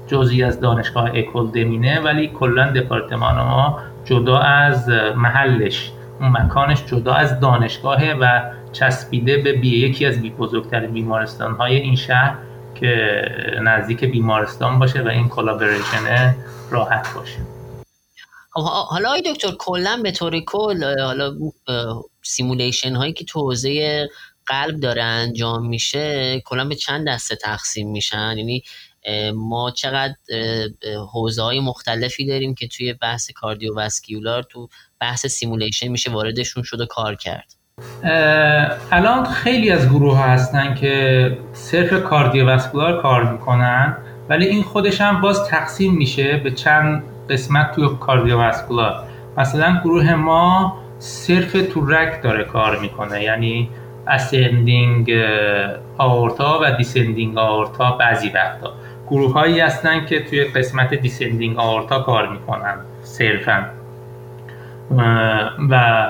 [0.08, 7.14] جزئی از دانشگاه اکول دمینه ولی کلا دپارتمان ما جدا از محلش اون مکانش جدا
[7.14, 8.42] از دانشگاهه و
[8.74, 12.34] چسبیده به بی یکی از بی بزرگتر بیمارستان های این شهر
[12.76, 13.22] که
[13.62, 16.36] نزدیک بیمارستان باشه و این collaboration
[16.72, 17.57] راحت باشه.
[18.64, 21.34] حالا آی دکتر کلا به طور کل حالا
[22.24, 24.10] simulation هایی که تو حوزه
[24.46, 28.64] قلب داره انجام میشه کلا به چند دسته تقسیم میشن؟ یعنی
[29.34, 30.16] ما چقدر
[31.14, 36.86] حوزه های مختلفی داریم که توی بحث cardiovascular تو بحث simulation میشه واردشون شد و
[36.86, 37.54] کار کرد.
[38.92, 43.98] الان خیلی از گروه ها هستن که صرف cardiovascular کار می‌کنن
[44.30, 48.94] ولی این خودش هم باز تقسیم میشه به چند قسمت توی cardiovascular.
[49.38, 53.24] مثلا گروه ما صرف تو رگ داره کار می‌کنه.
[53.24, 53.70] یعنی
[54.08, 55.12] ascending
[55.98, 58.74] aorta و descending aorta بعضی وقتا.
[59.10, 63.66] گروه هایی هستن که توی قسمت descending aorta کار می‌کنن صرفا.
[65.70, 66.06] و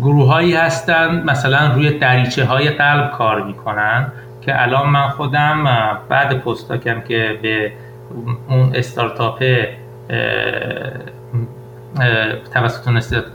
[0.00, 5.64] گروه هایی هستن مثلا روی دریچه های قلب کار می‌کنن که الان من خودم
[6.08, 7.72] بعد پستاکم که به
[8.48, 9.44] اون استارتاپ
[12.54, 12.88] توسط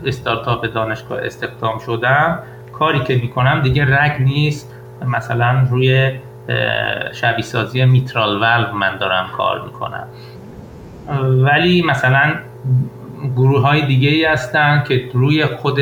[0.06, 2.38] استارتاپ دانشگاه استخدام شدم.
[2.72, 4.74] کاری که می‌کنم دیگه رگ نیست.
[5.06, 6.12] مثلا روی
[7.12, 10.06] شبیه سازی میترال ولو من دارم کار می‌کنم.
[11.44, 12.34] ولی مثلا
[13.36, 15.80] گروه های دیگه ای هستن که روی خود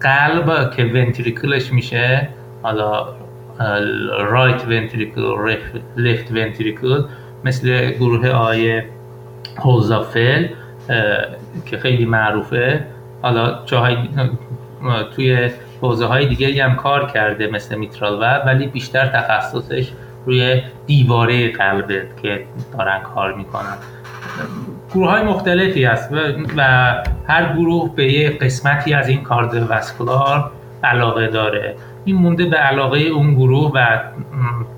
[0.00, 2.28] قلب که ونتریکلش میشه
[2.62, 3.06] حالا
[4.18, 5.56] رایت ونتریکل
[5.96, 7.04] لفت ونتریکل
[7.44, 8.86] مثل گروه آیه
[9.58, 10.46] هوزافل
[11.66, 12.84] که خیلی معروفه.
[13.22, 13.96] حالا جاهای
[15.16, 19.92] توی حوزه های دیگه هم کار کرده مثل میترال و ولی بیشتر تخصصش
[20.26, 22.44] روی دیواره قلبه که
[22.78, 23.76] دارن کار می‌کنن.
[24.94, 26.12] گروه های مختلفی هست
[26.56, 26.62] و
[27.28, 29.26] هر گروه به یه قسمتی از این
[29.68, 30.50] واسکولار
[30.84, 31.74] علاقه داره.
[32.06, 33.98] این مونده به علاقه اون گروه و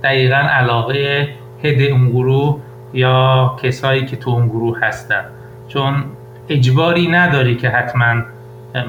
[0.03, 1.29] دقیقا علاقه
[1.64, 2.61] هد اون گروه
[2.93, 5.25] یا کسایی که تو اون گروه هستن.
[5.69, 6.05] چون
[6.49, 8.23] اجباری نداری که حتما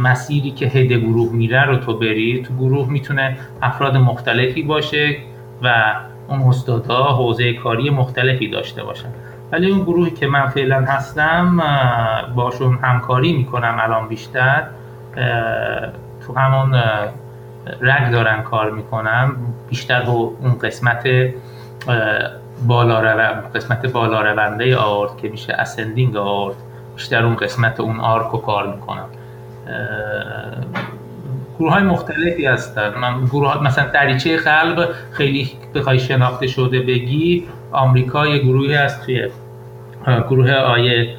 [0.01, 2.43] مسیری که هد گروه میره رو تو بری.
[2.47, 5.17] تو گروه می‌تونه افراد مختلفی باشه
[5.63, 5.93] و
[6.27, 9.09] اون استادا حوزه کاری مختلفی داشته باشن.
[9.51, 11.63] ولی اون گروهی که من فعلا هستم
[12.35, 14.63] باشون همکاری می‌کنم الان بیشتر.
[16.27, 16.75] تو همون
[17.81, 19.35] رگ دارن کار می‌کنم
[19.69, 21.03] بیشتر اون قسمت
[22.67, 23.01] بالا
[23.55, 26.55] قسمت بالا رونده آورد که میشه اسندینگ آورد
[26.95, 29.05] بیشتر اون قسمت اون آرکو کار می‌کنم
[31.59, 32.93] گروه های مختلفی هستن.
[33.01, 39.29] من گروه مثلا دریچه قلب خیلی بخوای شناخته شده بگی آمریکا یه گروهی هست توی
[40.29, 41.15] گروه آیه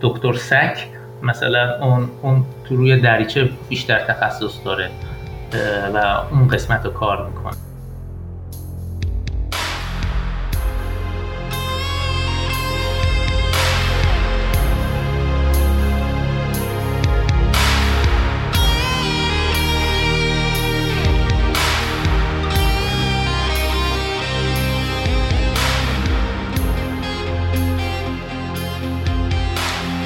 [0.00, 0.86] دکتر سک.
[1.22, 4.90] مثلا اون اون تو روی دریچه بیشتر تخصص داره.
[5.94, 7.52] و اون قسمت رو کار می‌کنه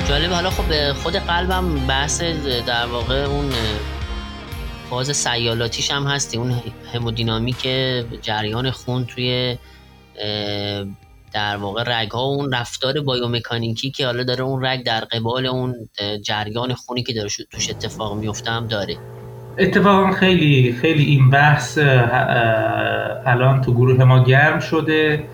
[0.09, 2.22] جالب حالا خب خود قلبم بحث
[2.66, 3.52] در واقع اون
[4.92, 6.38] فاز سیالاتیش هم هستی.
[6.38, 6.55] اون
[6.94, 7.68] همودینامیک
[8.22, 9.59] جریان خون توی
[11.33, 15.46] در واقع رگ ها و اون رفتار بایومکانیکی که حالا داره اون رگ در قبال
[15.46, 15.74] اون
[16.22, 18.96] جریان خونی که داره توش اتفاق میفته هم داره.
[19.59, 21.78] اتفاقا خیلی خیلی این بحث
[23.26, 25.24] الان تو گروه ما گرم شده.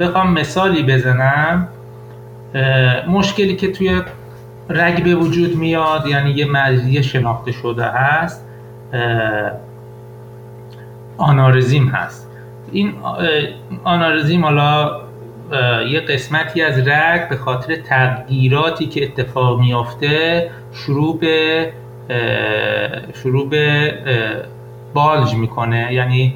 [0.00, 1.68] بخوام مثالی بزنم.
[3.08, 4.02] مشکلی که توی
[4.70, 8.46] رگ به وجود میاد یعنی یه مریضی شناخته شده هست
[11.16, 12.30] آنارزیم هست.
[12.72, 12.94] این
[13.84, 15.00] آنارزیم حالا
[15.90, 21.72] یه قسمتی از رگ به خاطر تغییراتی که اتفاق میافته شروع به
[23.14, 23.94] شروع به
[24.94, 26.34] بالج می‌کنه یعنی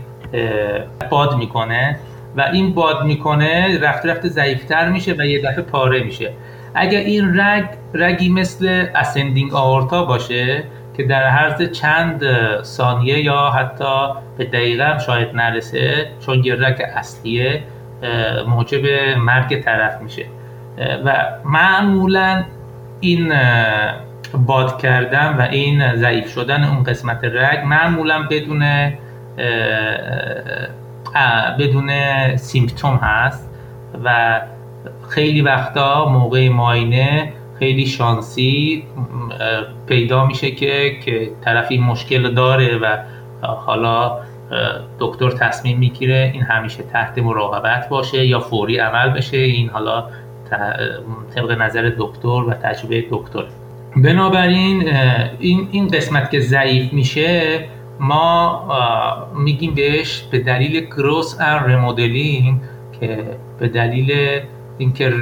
[1.11, 1.99] باد می‌کنه.
[2.37, 6.33] و این باد می‌کنه رفته رفته ضعیفتر میشه و یه دفعه پاره میشه.
[6.75, 10.65] اگر این رگ رگی مثل اسندینگ آورتا باشه
[10.97, 12.25] که در عرض چند
[12.63, 14.09] ثانیه یا حتی
[14.39, 17.63] به دقیقه هم شاید نرسه چون یه رگ اصلیه
[18.49, 18.87] موجب
[19.19, 20.27] مرگ طرف میشه.
[21.05, 22.45] و معمولا
[23.01, 23.33] این
[24.47, 28.93] باد کردن و این ضعیف شدن اون قسمت رگ معمولا بدون
[31.59, 31.91] بدون
[32.37, 33.51] سیمپتوم هست
[34.05, 34.41] و
[35.09, 38.85] خیلی وقتا موقع ماینه خیلی شانسی
[39.87, 42.97] پیدا میشه که که طرف این مشکل داره و
[43.47, 44.19] حالا
[45.01, 49.37] دکتر تصمیم می‌گیره این همیشه تحت مراقبت باشه یا فوری عمل بشه.
[49.37, 50.09] این حالا
[51.35, 53.45] طبق نظر دکتر و تجربه دکتر.
[53.97, 54.89] بنابراین
[55.39, 57.65] این این قسمت که ضعیف میشه
[58.01, 58.67] ما
[59.37, 62.61] میگیم بهش به دلیل growth and remodeling
[63.01, 63.25] که
[63.59, 64.41] به دلیل
[64.79, 65.13] اینکه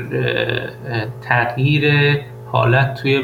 [1.22, 2.16] تغییر
[2.52, 3.22] حالت توی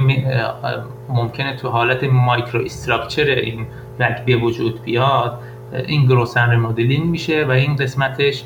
[1.08, 3.66] ممکنه تو حالت microstructure این
[4.00, 5.38] رگ به وجود بیاد
[5.86, 8.44] این growth and remodeling میشه و این قسمتش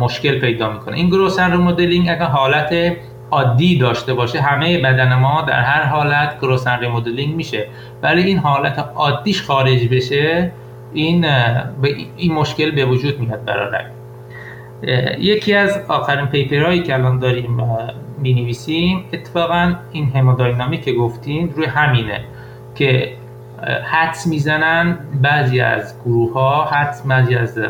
[0.00, 0.96] مشکل پیدا می‌کنه.
[0.96, 2.96] این growth and remodeling اگر حالت
[3.30, 7.66] عادی داشته باشه همه بدن ما در هر حالت growth and remodeling میشه.
[8.02, 10.52] ولی این حالت عادیش خارج بشه
[10.92, 11.26] این
[12.16, 13.86] این مشکل به وجود میاد برای رگ
[15.18, 17.60] یکی از آخرین پیپرهایی که الان داریم
[18.18, 22.20] می نویسیم اتفاقا این هموداینامیک که گفتین روی همینه
[22.74, 23.12] که
[23.84, 27.60] حدس می‌زنن بعضی از گروه ها حدس بعضی از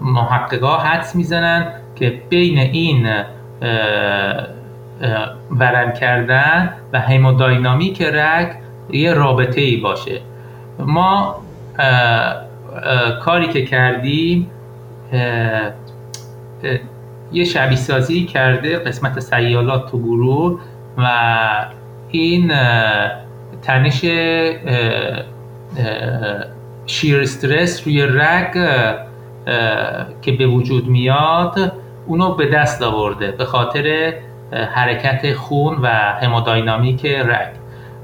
[0.00, 3.08] محققا حدس می‌زنن که بین این
[5.50, 8.48] ورم کردن و هموداینامیک رگ
[8.90, 10.20] یه رابطه ای باشه.
[10.78, 11.40] ما
[13.24, 14.50] کاری که کردیم
[17.32, 20.60] یه شبیه سازی کرده قسمت سیالات تو گروه
[20.98, 21.08] و
[22.10, 22.52] این
[23.62, 24.00] تنش
[26.86, 28.52] شیر استرس روی رگ
[30.22, 31.72] که به وجود میاد
[32.06, 34.14] اونو به دست آورده به خاطر
[34.52, 35.86] حرکت خون و
[36.22, 37.48] هموداینامیک رگ.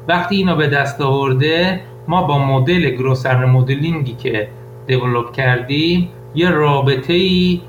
[0.09, 4.49] وقتی اینو به دست آورده ما با مدل گروسر مدلینگی که
[4.87, 7.61] دیولوب کردیم یه رابطه ای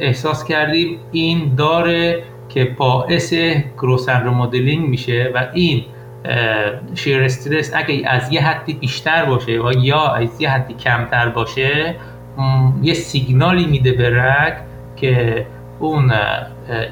[0.00, 3.34] احساس کردیم این داره که باعث
[3.78, 5.84] گروسر مدلینگ میشه و این
[6.94, 11.94] شیر استرس اگه از یه حدی بیشتر باشه و یا از یه حدی کمتر باشه
[12.82, 14.54] یه سیگنالی میده به رگ
[14.96, 15.46] که
[15.78, 16.12] اون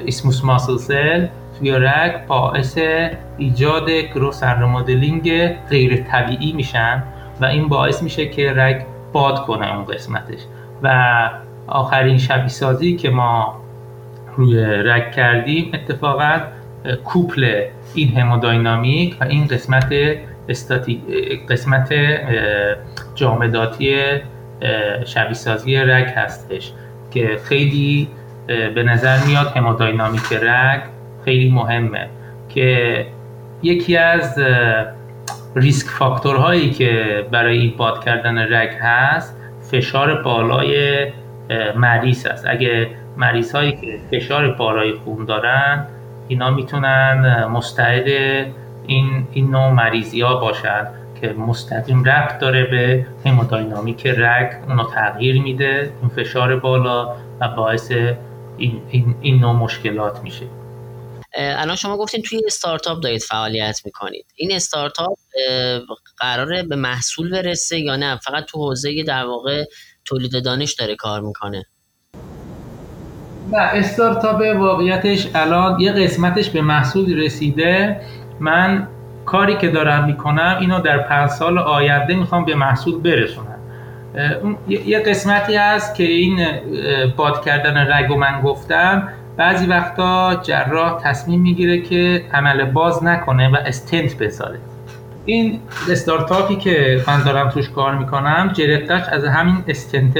[0.07, 1.27] اسموس ماسل سل
[1.59, 2.77] توی رگ باعث
[3.37, 7.03] ایجاد گروس مدلینگ غیر طبیعی میشن
[7.41, 10.39] و این باعث میشه که رگ باد کنه اون قسمتش.
[10.83, 11.29] و
[11.67, 13.61] آخرین شبیه سازی که ما
[14.37, 16.39] روی رگ کردیم اتفاقا
[17.05, 17.61] کوپل
[17.95, 19.93] این هموداینامیک و این قسمت
[20.49, 21.01] استاتی...
[21.49, 21.93] قسمت
[23.15, 23.95] جامداتی
[25.05, 26.71] شبیه سازی رگ هستش
[27.11, 28.07] که خیلی
[28.47, 30.81] به نظر میاد هموداینامیک رگ
[31.25, 32.07] خیلی مهمه
[32.49, 33.05] که
[33.63, 34.39] یکی از
[35.55, 39.34] ریسک فاکتورهایی که برای این باد کردن رگ هست
[39.71, 41.07] فشار بالای
[41.75, 45.85] مریض هست اگه مریض هایی که فشار بالای خون دارن
[46.27, 48.07] اینا می‌تونن مستعد
[48.87, 50.87] این, این نوع مریضی ها باشن
[51.21, 54.51] که مستقیم رفت داره به هموداینامیک رگ.
[54.67, 57.91] اونو تغییر میده این فشار بالا و باعث
[58.57, 60.45] این, این, این نوع مشکلات میشه.
[61.37, 64.25] الان شما گفتین توی استارتاپ دارید فعالیت می‌کنید.
[64.35, 65.17] این استارتاپ
[66.17, 69.63] قراره به محصول برسه یا نه؟ فقط تو حوزه در واقع
[70.05, 71.65] تولید دانش داره کار می‌کنه.
[73.51, 78.01] و استارتاپ واقعیتش الان یه قسمتش به محصول رسیده.
[78.39, 78.87] من
[79.25, 83.59] کاری که دارم می‌کنم اینو در پنج سال آینده می‌خوام به محصول برسونم.
[84.67, 86.47] یه قسمتی هست که این
[87.15, 89.13] باد کردن رگ و من گفتم.
[89.37, 94.59] بعضی وقتا جراح تصمیم می‌گیره که عمل باز نکنه و استنت بذاره.
[95.25, 95.59] این
[95.89, 100.13] استارتاپی که من دارم توش کار می‌کنم جرفتش از همین استنت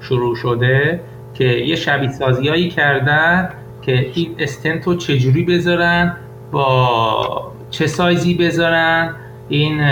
[0.00, 1.00] شروع شده
[1.34, 3.48] که یه شبیه سازی کردن
[3.82, 6.16] که این استنت رو چجوری بذارن
[6.52, 9.14] با چه سایزی بذارن.
[9.48, 9.88] این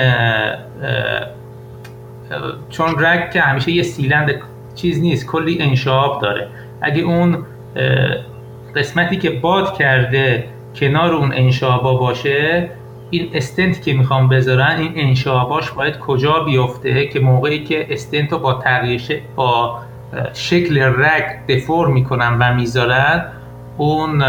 [2.71, 4.35] چون رگ که همیشه یه سیلند
[4.75, 6.49] چیز نیست کلی انشاب داره.
[6.81, 7.39] اگه اون
[8.77, 10.45] قسمتی که باد کرده
[10.75, 12.71] کنار اون انشابا باشه
[13.11, 18.39] این استنت که می‌خوام بذارن این انشاباش باید کجا بیفته؟ که موقعی که استنت رو
[18.39, 19.79] با تغییر با
[20.33, 23.25] شکل رگ دفور می‌کنن و می‌ذارن
[23.77, 24.25] اون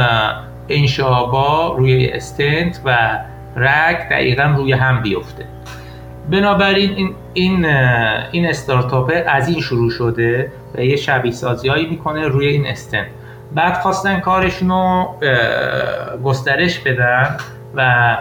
[0.70, 3.20] انشابا روی استنت و
[3.56, 5.46] رگ دقیقا روی هم بیفته.
[6.32, 7.66] بنابراین این این
[8.32, 13.08] این استارتاپ از این شروع شده و یه شبیه سازی می‌کنه روی این استنت.
[13.56, 15.16] بعد خواستن کارشون رو
[16.24, 17.38] گسترش بدن
[17.76, 18.18] و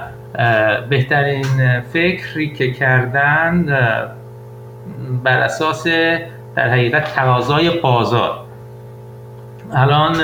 [0.88, 3.66] بهترین فکری که کردن
[5.24, 5.86] بر اساس
[6.56, 8.40] در حقیقت تقاضای بازار.
[9.72, 10.16] الان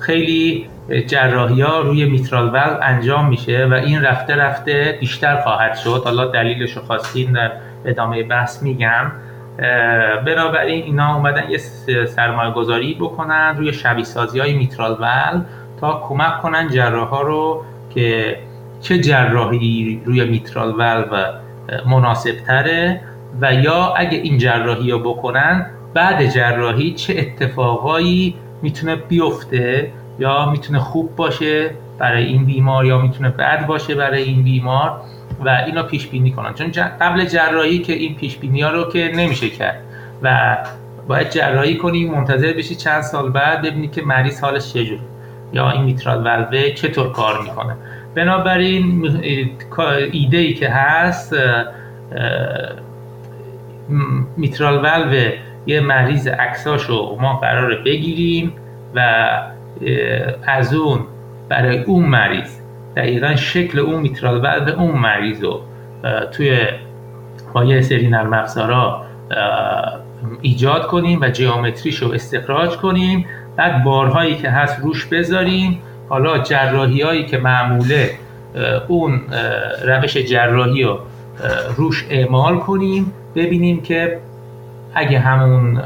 [0.00, 0.70] خیلی
[1.06, 6.02] جراحی ها روی میترال ول انجام میشه و این رفته رفته بیشتر خواهد شد.
[6.04, 7.52] حالا دلیلش رو خواستین در
[7.84, 9.12] ادامه بحث میگم.
[10.26, 11.58] بنابراین اینا اومدن یه
[12.06, 15.40] سرمایه گذاری بکنن روی شبیه سازی های میترال ول
[15.80, 18.38] تا کمک کنن جراح ها رو که
[18.80, 21.32] چه جراحی روی میترال ول و
[21.86, 23.00] مناسب تره
[23.40, 30.78] و یا اگه این جراحی رو بکنن بعد جراحی چه اتفاقایی می‌تونه بیفته یا می‌تونه
[30.78, 35.00] خوب باشه برای این بیمار یا می‌تونه بد باشه برای این بیمار.
[35.40, 36.54] و اینا پیش بینی کنن.
[36.54, 36.70] چون
[37.00, 39.80] قبل جراحی که این پیش بینی ها رو که نمیشه کرد.
[40.22, 40.56] و
[41.08, 45.00] باید جراحی کنی منتظر بشی چند سال بعد ببینی که مریض حالش چجوری
[45.52, 47.76] یا این میترال ولوه چطور کار می‌کنه.
[48.14, 49.10] بنابراین
[50.12, 51.34] ایده ای که هست
[54.36, 55.30] میترال ولو
[55.66, 58.52] یه مریض عکساشو ما قراره بگیریم
[58.94, 59.28] و
[60.46, 61.00] از اون
[61.48, 62.58] برای اون مریض
[62.96, 65.60] دقیقا شکل اون میترال ولو اون مریض رو
[66.32, 66.66] توی
[67.52, 68.46] با یه سری نرم
[70.40, 73.26] ایجاد کنیم و جیومتریش رو استخراج کنیم.
[73.56, 75.78] بعد بارهایی که هست روش بذاریم.
[76.08, 78.10] حالا جراحی هایی که معموله
[78.88, 79.20] اون
[79.84, 80.98] روش جراحی رو
[81.76, 83.12] روش اعمال کنیم.
[83.34, 84.18] ببینیم که
[84.94, 85.82] اگه همون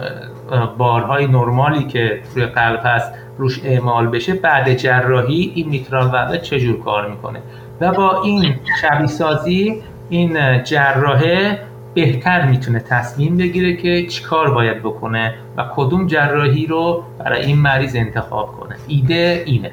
[0.78, 6.84] بارهای نرمالی که روی قلب هست روش اعمال بشه بعد جراحی این میترال وضع چجور
[6.84, 7.42] کار می‌کنه؟
[7.80, 15.34] و با این شبیه سازی این جراحه بهتر می‌تونه تصمیم بگیره که چیکار باید بکنه
[15.56, 18.76] و کدوم جراحی رو برای این مریض انتخاب کنه.
[18.88, 19.72] ایده اینه.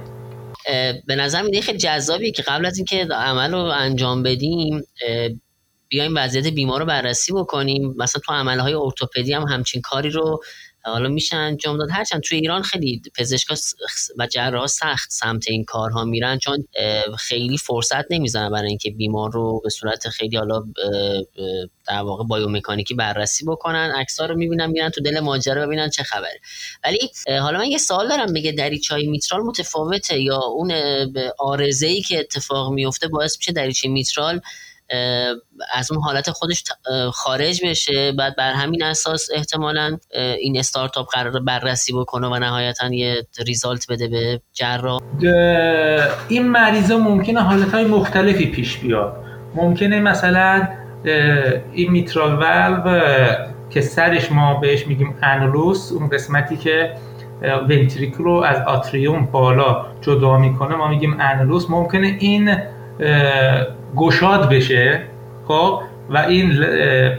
[1.07, 4.83] به نظر میده خیلی جذابیه که قبل از اینکه عمل رو انجام بدیم
[5.89, 7.93] بیایم وضعیت بیمار رو بررسی بکنیم.
[7.97, 10.39] مثلا تو عملهای ارتوپدی هم همچین کاری رو
[10.85, 11.89] حالا میشه انجام داد.
[11.91, 13.55] هرچند توی ایران خیلی پزشکا
[14.17, 16.67] و جراح سخت سمت این کارها میرن چون
[17.19, 20.63] خیلی فرصت نمی‌زنن برای اینکه بیمار رو به صورت خیلی حالا
[21.87, 23.91] در واقع بایومکانیکی بررسی بکنن.
[23.95, 26.39] عکس‌ها رو می‌بینن میرن تو دل ماجرا ببینن چه خبره.
[26.83, 27.11] ولی
[27.41, 30.73] حالا من یه سوال دارم بگه دریچه میترال متفاوته یا اون
[31.39, 34.41] آرزه ای که اتفاق میفته باعث میشه دریچه میترال
[35.73, 36.63] از اون حالت خودش
[37.13, 38.11] خارج بشه.
[38.11, 39.97] بعد بر همین اساس احتمالا
[40.39, 45.01] این استارتاپ قرار بررسی بکنه و نهایتا یه ریزالت بده به جراح.
[46.27, 49.15] این مریضا ممکنه حالت های مختلفی پیش بیاد.
[49.55, 50.67] ممکنه مثلا
[51.73, 52.99] این میترال ولو
[53.69, 56.97] که سرش ما بهش میگیم انولوس اون قسمتی که
[57.69, 62.57] ونتریکل رو از آتریوم بالا جدا می‌کنه ما میگیم انولوس ممکنه این
[63.95, 65.01] گشاد بشه
[65.47, 66.63] خب؟ و این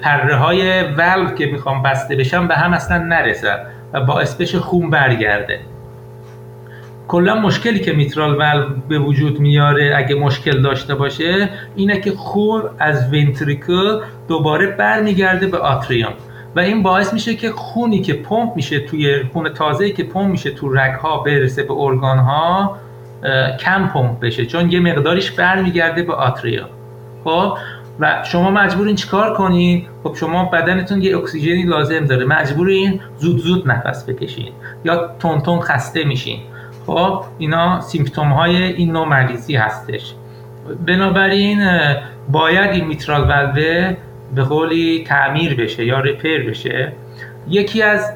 [0.02, 3.58] پره های ولو که می‌خوام بسته بشن به هم اصلا نرسن
[3.92, 5.60] و باعث بشه خون برگرده.
[7.08, 12.62] کلا مشکلی که میترال ولو به وجود میاره اگه مشکل داشته باشه اینه که خون
[12.78, 16.12] از ونتریکل دوباره برمیگرده به آتریوم
[16.56, 20.50] و این باعث میشه که خونی که پمپ میشه توی خون تازه‌ای که پمپ میشه
[20.50, 22.76] تو رگ‌ها برسه به ارگان‌ها
[23.60, 26.68] کم پمپ بشه چون یه مقداریش برمیگرده به آتریوم
[27.24, 27.58] خب؟
[28.00, 33.70] و شما مجبورین چیکار کنین؟ خب شما بدنتون یه اکسیژنی لازم داره مجبورین زود زود
[33.70, 34.52] نفس بکشین
[34.84, 36.40] یا تون تون خسته میشین.
[36.86, 40.14] خب؟ اینا سیمپتوم های این نوع مریضی هستش.
[40.86, 41.68] بنابراین
[42.28, 43.96] باید این میترال ولوه
[44.34, 46.92] به قولی تعمیر بشه یا رپر بشه.
[47.48, 48.12] یکی از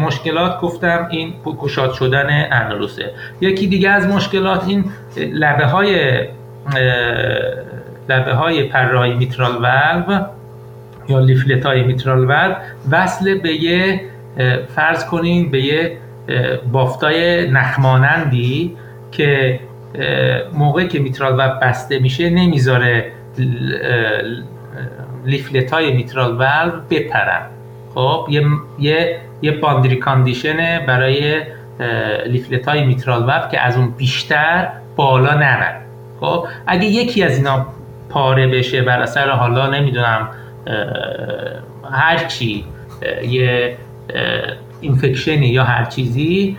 [0.00, 3.10] مشکلات گفتم این گشاد شدن انالوسه
[3.40, 4.84] یکی دیگه از مشکلات این
[5.16, 6.20] لبه های
[8.08, 10.24] لبه های پرهای میترال ولو
[11.08, 12.54] یا لیفلت های میترال ولو
[12.90, 14.00] وصل به یه
[14.74, 15.96] فرض کنین به یه
[16.72, 18.76] بافتای نخمانندی
[19.12, 19.60] که
[20.52, 23.12] موقعی که میترال ولو بسته میشه نمی‌ذاره
[25.24, 27.42] لیفلت های میترال ولو بپرن.
[27.94, 28.42] خب یه
[28.78, 31.42] یه یه باندری کاندیشنه برای
[32.26, 35.80] لیفلت های میترال ولو که از اون بیشتر بالا نرن
[36.20, 37.66] خب اگه یکی از اینا
[38.08, 40.28] پاره بشه بر اثر حالا نمی‌دونم
[41.92, 42.64] هر چی
[43.28, 43.76] یه
[44.80, 46.56] اینفکشنی یا هر چیزی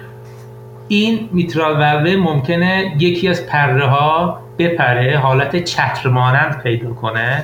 [0.88, 7.44] این میترال ولو ممکنه یکی از پره ها بپره حالت چتر مانند پیدا کنه.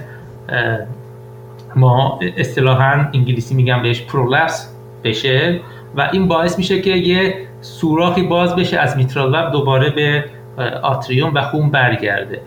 [1.76, 5.60] ما اصطلاحا انگلیسی میگم بهش پرولپس بشه
[5.96, 10.26] و این باعث میشه که یه سوراخی باز بشه از میترال ولو دوباره به
[10.84, 12.42] آتریوم و خون برگرده.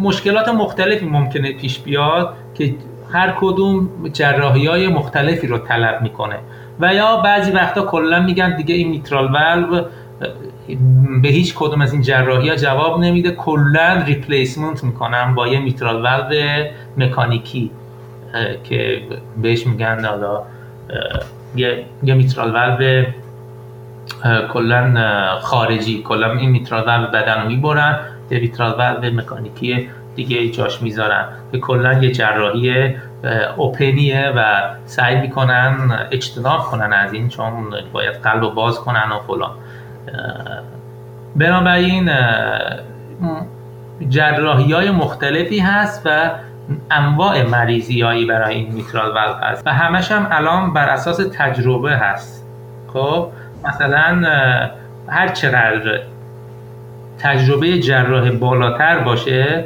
[0.00, 2.74] مشکلات مختلفی ممکنه پیش بیاد که
[3.12, 6.38] هر کدوم جراحی های مختلفی رو طلب می‌کنه.
[6.80, 9.84] و یا بعضی وقتا کلا میگن دیگه این میترال ولو
[11.22, 13.30] به هیچ کدوم از این جراحی ها جواب نمیده.
[13.30, 16.64] کلا ریپلیسمنت می‌کنن با یه میترال ولو
[16.96, 17.70] مکانیکی
[18.64, 19.02] که
[19.42, 20.42] بهش میگن حالا
[21.56, 23.04] یه, میترال ولو
[24.48, 26.02] کلا خارجی.
[26.02, 27.98] کلا این میترال ولو بدن رو می‌برن
[28.30, 31.24] یه میترال ولو مکانیکی دیگه جاش می‌ذارن.
[31.52, 32.96] که کلا یه جراحی
[33.56, 37.52] اوپنیه و سعی می‌کنن اجتناب کنن از این چون
[37.92, 39.50] باید قلب رو باز کنن و فلان.
[41.36, 42.10] بنابراین
[44.08, 46.30] جراحی های مختلفی هست و
[46.90, 49.66] انواع مریضی هایی برای این میترال ولو هست.
[49.66, 52.46] و همش هم الان بر اساس تجربه هست.
[52.92, 53.28] خب
[53.64, 54.22] مثلا
[55.08, 56.00] هر چقدر
[57.18, 59.64] تجربه جراح بالاتر باشه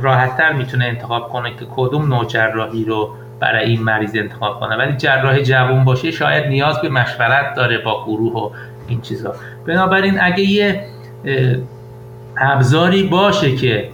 [0.00, 4.76] راحتتر می‌تونه انتخاب کنه که کدوم نوع جراحی رو برای این مریض انتخاب کنه.
[4.76, 8.50] ولی جراح جوان باشه شاید نیاز به مشورت داره با گروه و
[8.88, 9.34] این چیزا.
[9.66, 10.84] بنابراین اگه یه
[12.36, 13.88] ابزاری باشه که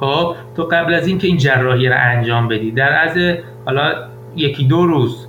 [0.00, 3.92] خب تو قبل از اینکه این جراحی رو انجام بدی در از حالا
[4.36, 5.26] یکی دو روز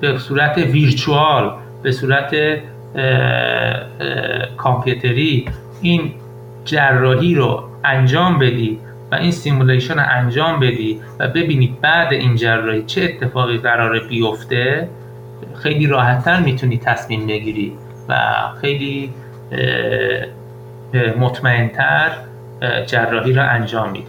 [0.00, 2.34] به صورت virtual به صورت
[4.56, 5.48] کامپیوتری
[5.82, 6.12] این
[6.64, 8.78] جراحی رو انجام بدی
[9.12, 14.88] و این simulation رو انجام بدی و ببینی بعد این جراحی چه اتفاقی قراره بیفته
[15.54, 17.72] خیلی راحتتر می‌تونی تصمیم بگیری
[18.08, 18.16] و
[18.60, 19.10] خیلی
[21.18, 22.10] مطمئنتر
[22.86, 24.06] جراحی رو انجام میدی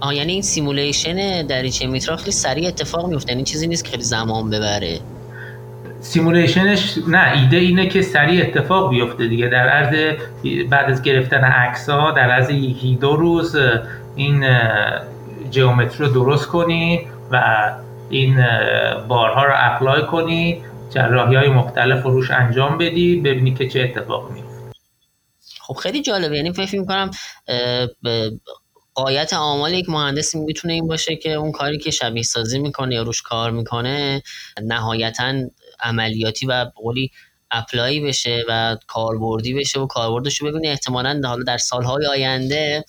[0.00, 4.02] آه یعنی این simulation دریچه میترا خیلی سریع اتفاق میفته این چیزی نیست که خیلی
[4.02, 4.98] زمان ببره.
[6.00, 9.48] simulation ش نه ایده اینه که سریع اتفاق بیفته دیگه.
[9.48, 10.16] در عرض
[10.70, 13.56] بعد از گرفتن عکس ها در عرض یکی دو روز
[14.16, 14.44] این
[15.50, 17.00] geometry رو درست کنی
[17.30, 17.42] و
[18.10, 18.44] این
[19.08, 24.49] بارها رو apply کنی جراحی های مختلف روش انجام بدی ببینی که چه اتفاق میفته
[25.70, 26.36] خب خیلی جالبه.
[26.36, 27.10] یعنی فکر می‌کنم
[28.94, 33.02] قایت آمال یک مهندس می‌تونه این باشه که اون کاری که شبیه سازی می‌کنه یا
[33.02, 34.22] روش کار می‌کنه
[34.62, 35.34] نهایتا
[35.80, 37.10] عملیاتی و قولی
[37.50, 40.68] اپلای بشه و کاربردی بشه و کاربردش رو ببینه.
[40.68, 42.84] احتمالا حالا در سالهای آینده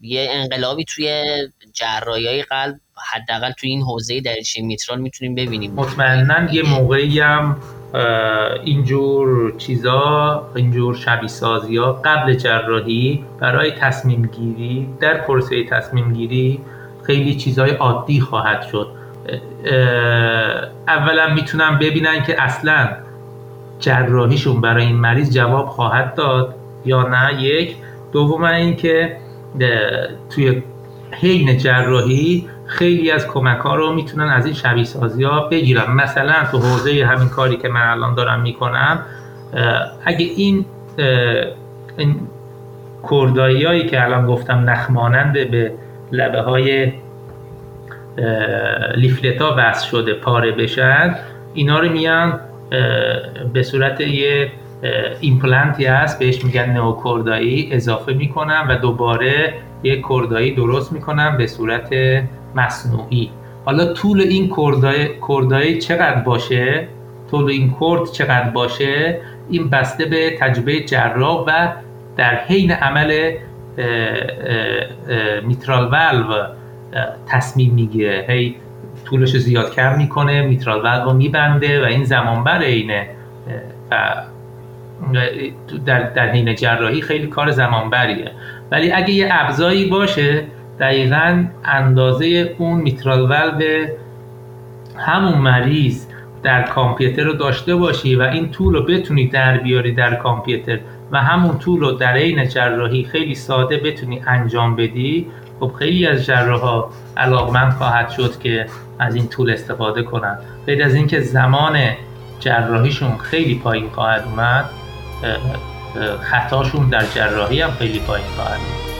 [0.00, 1.24] یه انقلابی توی
[1.72, 2.80] جراحی قلب
[3.10, 5.72] حداقل توی این حوزه دریچه میترال می‌تونیم ببینیم.
[5.74, 7.56] مطمئنا یه موقعی هم
[8.64, 16.60] اینجور چیزا اینجور شبیه سازی ها قبل جراحی برای تصمیم گیری در پرسه تصمیم گیری
[17.02, 18.88] خیلی چیزهای عادی خواهد شد.
[20.88, 22.88] اولا می‌تونن ببینن که اصلا
[23.78, 27.42] جراحیشون برای این مریض جواب خواهد داد یا نه.
[27.42, 27.76] یک.
[28.12, 29.16] دوم اینکه
[30.30, 30.62] توی
[31.10, 35.90] حین جراحی خیلی از کمک ها رو می‌تونن از این شبیه سازی ها بگیرن.
[35.92, 39.02] مثلا تو حوزه همین کاری که من الان دارم می‌کنم
[40.04, 40.64] اگه این
[41.96, 42.16] این
[43.10, 45.72] کردایی که الان گفتم نخمانند به
[46.12, 46.92] لبه های
[48.96, 51.14] لیفلت ها شده پاره بشن
[51.54, 52.40] اینا رو میان
[53.52, 54.52] به صورت یه
[55.20, 61.90] ایمپلنتی هست بهش میگن نوکردایی اضافه می‌کنم و دوباره یه کردایی درست می‌کنم به صورت
[62.54, 63.30] مصنوعی.
[63.64, 64.52] حالا طول این
[65.28, 66.88] کردایی چقدر باشه؟
[67.30, 71.72] طول این کرد چقدر باشه؟ این بسته به تجربه جراح و
[72.16, 73.32] در حین عمل
[75.44, 76.46] میترال والو
[77.26, 78.24] تصمیم می‌گیره.
[78.28, 78.56] هی
[79.04, 83.06] طولش زیاد کم می‌کنه میترال والو رو میبنده و این زمان بر اینه
[85.86, 88.30] در, در حین جراحی خیلی کار زمانبریه.
[88.70, 90.44] ولی اگه یه ابزایی باشه
[90.82, 93.86] دقیقا اندازه اون میترال ولو
[94.96, 96.06] همون مریض
[96.42, 100.78] در کامپیوتر رو داشته باشی و این طول رو بتونی در بیاری در کامپیوتر
[101.12, 105.26] و همون طول رو در عین جراحی خیلی ساده بتونی انجام بدی
[105.60, 106.84] خب خیلی از جراحا
[107.16, 108.66] علاقمند خواهد شد که
[108.98, 110.38] از این طول استفاده کنن.
[110.66, 111.78] غیر از اینکه زمان
[112.40, 114.64] جراحیشون خیلی پایین خواهد اومد
[116.20, 118.91] خطاشون در جراحی هم خیلی پایین خواهد خب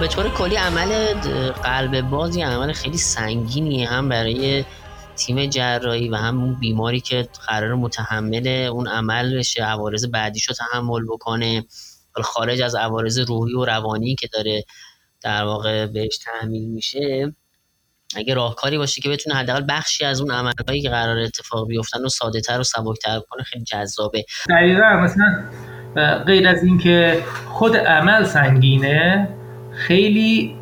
[0.00, 1.14] به طور کلی عمل
[1.64, 4.64] قلب باز یه عمل خیلی سنگینیه هم برای
[5.16, 10.54] تیم جراحی و هم اون بیماری که قرار متحمل اون عمل بشه عوارض بعدیش رو
[10.54, 11.64] تحمل بکنه.
[12.22, 14.64] خارج از عوارض روحی و روانی که داره
[15.20, 17.34] در واقع بهش تحمیل میشه.
[18.16, 22.08] اگه راهکاری باشه که بتونه حداقل بخشی از اون عملهایی که قرار اتفاق بیفتن و
[22.08, 24.24] ساده تر و سبکتر کنه خیلی جذابه.
[24.48, 25.44] دقیقا مثلا
[26.26, 29.28] غیر از اینکه خود عمل سنگینه
[29.80, 30.54] خیلی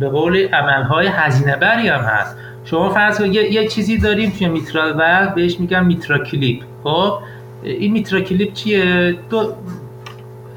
[0.00, 2.36] به قول عملهای هزینه بری هم هست.
[2.64, 6.62] شما فرض کنید یه،, یه چیزی داریم توی mitral valve بهش میگن MitraClip.
[6.84, 7.18] خب؟
[7.62, 9.52] این MitraClip چیه؟ دو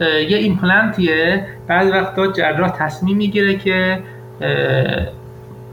[0.01, 1.45] یه ایمپلنتیه.
[1.67, 3.99] بعضی وقتا جراح تصمیم می‌گیره که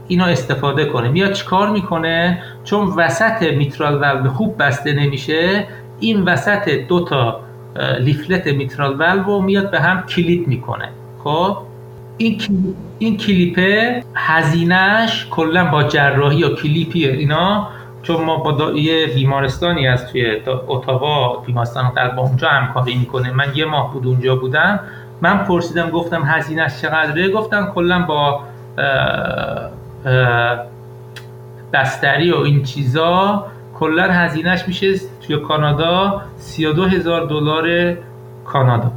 [0.07, 1.09] اینو استفاده کنه.
[1.09, 5.67] میاد چیکار می‌کنه؟ چون وسط mitral valve خوب بسته نمیشه
[5.99, 7.39] این وسط دو تا
[7.99, 10.89] leaflet mitral valve میاد به هم clip می‌کنه.
[11.23, 11.57] خب؟
[12.17, 12.41] این
[12.99, 17.67] این کلیپه هزینهش کلا با جراحی یا کلیپیه اینا.
[18.03, 23.31] چون ما با یه بیمارستانی از توی اتاوا بیمارستان قلب اونجا همکاری می‌کنه.
[23.31, 24.79] من یه ماه بود اونجا بودم.
[25.21, 28.39] من پرسیدم گفتم هزینهش چقدره؟ گفتم کلا با
[31.73, 33.45] بستری و این چیزا
[33.79, 37.97] کلا هزینهش میشه توی کانادا 32 هزار دلار
[38.45, 38.91] کانادا.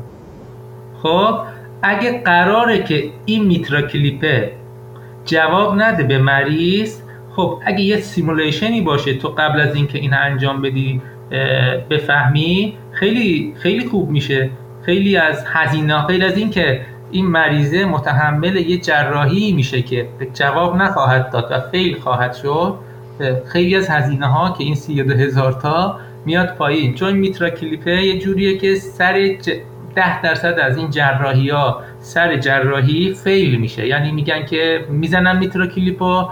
[1.03, 1.39] خب
[1.83, 4.53] اگه قراره که این میترا کلیپه
[5.25, 7.01] جواب نده به مریض
[7.37, 11.03] خب اگه یه سیمولیشنی باشه تو قبل از اینکه این انجام بدی
[11.91, 14.51] بفهمی خیلی خیلی خوب میشه.
[14.83, 21.31] خیلی از هزینه خیلی از اینکه این مریضه متحمل یه جراحی میشه که جواب نخواهد
[21.31, 22.75] داد و فیل خواهد شد.
[23.53, 26.95] خیلی از هزینه ها که این 32 هزار تا میاد پایین.
[26.95, 29.37] چون میترا کلیپه یه جوریه که سر
[29.95, 33.87] ده درصد از این جراحی ها سر جراحی فیل میشه.
[33.87, 36.29] یعنی میگن که می‌زنن میترا کلیپو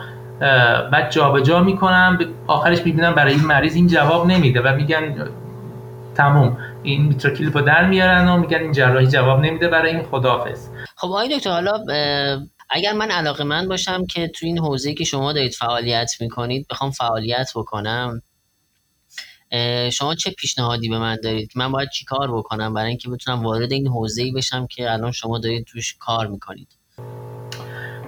[0.93, 5.28] بعد جابجا جا می‌کنن آخرش می‌بینن برای این مریض این جواب نمیده و میگن
[6.14, 6.57] تموم.
[6.82, 11.09] این میترا کلیپو در میارن و میگن این جراحی جواب نمیده برای این خدافظ خب
[11.09, 11.85] آقای دکتر حالا
[12.71, 16.91] اگر من علاقه من باشم که تو این حوزه که شما دارید فعالیت می‌کنید بخوام
[16.91, 18.23] فعالیت بکنم
[19.93, 23.73] شما چه پیشنهادی به من دارید من باید چی کار بکنم برای اینکه بتونم وارد
[23.73, 26.69] این حوزه‌ای بشم که الان شما دارید توش کار می‌کنید؟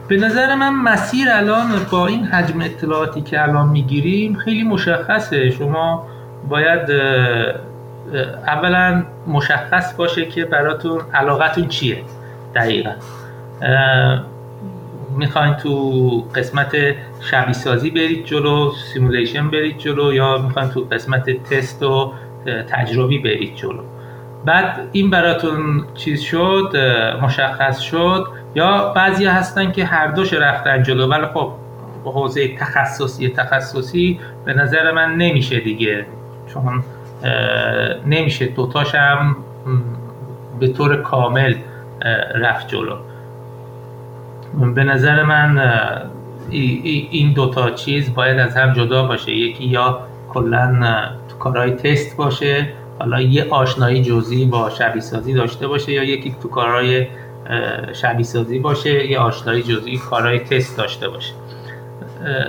[0.09, 5.51] به نظر من مسیر الان با این حجم اطلاعاتی که الان می‌گیریم خیلی مشخصه.
[5.51, 6.07] شما
[6.49, 6.91] باید
[8.47, 12.05] اولا مشخص باشه که براتون علاقتون چیه
[12.55, 12.95] دقیقا.
[15.17, 16.77] می‌خواین تو قسمت
[17.21, 22.13] شبیه سازی برید جلو سیمولیشن برید جلو یا می‌خواین تو قسمت تست و
[22.69, 23.83] تجربی برید جلو.
[24.45, 26.77] بعد این براتون چیز شد
[27.23, 31.53] مشخص شد یا بعضی هستن که هر دوش رفتن جلو ولی خب
[32.05, 36.07] حوزه تخصصی تخصصی به نظر من نمیشه دیگه.
[36.47, 36.85] چون
[38.07, 39.37] نمیشه دوتاش هم
[40.61, 41.55] به طور کامل
[42.35, 42.97] رفت جلو.
[44.75, 45.59] به نظر من
[46.51, 49.33] این دوتا چیز باید از هم جدا باشه.
[49.33, 55.69] یکی یا کلا تو کارهای تست باشه حالا یه آشنایی جزئی با شبیه سازی داشته
[55.69, 57.07] باشه یا یکی تو کارهای
[57.93, 61.33] شبیه سازی باشه یه آشنایی جزئی کارهای تست داشته باشه.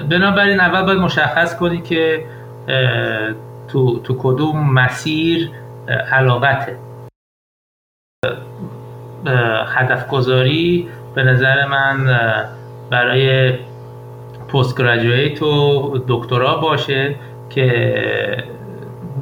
[0.09, 2.25] بنابراین اول باید مشخص کنی که
[3.67, 5.49] تو, تو کدوم مسیر
[6.11, 6.77] علاقته.
[9.67, 10.87] هدف گذاری
[11.17, 12.19] به نظر من
[12.89, 13.53] برای
[14.53, 17.15] پست گراجویت و دکترا باشه
[17.49, 18.43] که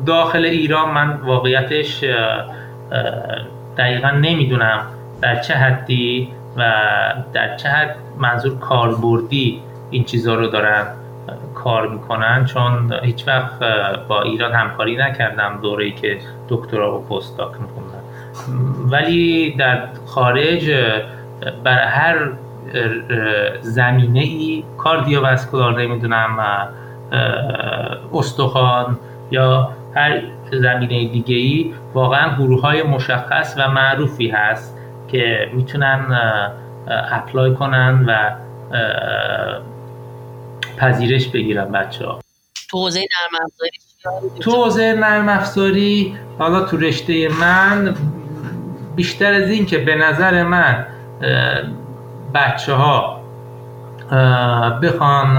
[0.06, 2.04] داخل ایران من واقعیتش
[3.78, 4.80] دقیقا نمی‌دونم
[5.22, 6.74] در چه حدی و
[7.34, 10.86] در چه حد منظور کاربردی این چیزها رو دارن
[11.54, 12.46] کار می‌کنن.
[12.46, 13.60] چون هیچ وقت
[14.08, 16.18] با ایران همکاری نکردم دوره که
[16.50, 18.04] دکترا و پست داک می‌کنن
[18.92, 20.72] ولی در خارج
[21.64, 22.32] بر هر
[23.62, 26.40] زمینه ای کاردیوواسکولار نمی‌دونم
[28.14, 29.00] استخوان
[29.32, 30.22] یا هر
[30.52, 34.78] زمینه دیگه ای واقعا گروه های مشخص و معروفی هست
[35.08, 36.20] که می‌تونن
[36.88, 38.36] اپلای کنن و
[40.78, 42.20] پذیرش بگیرن بچه ها
[42.70, 43.80] تو حوزه نرم افزاری
[44.40, 47.96] تو حوزه نرم افزاری حالا تو رشته من
[48.96, 50.86] بیشتر از این که به نظر من
[52.34, 53.22] بچه ها
[54.82, 55.38] بخوان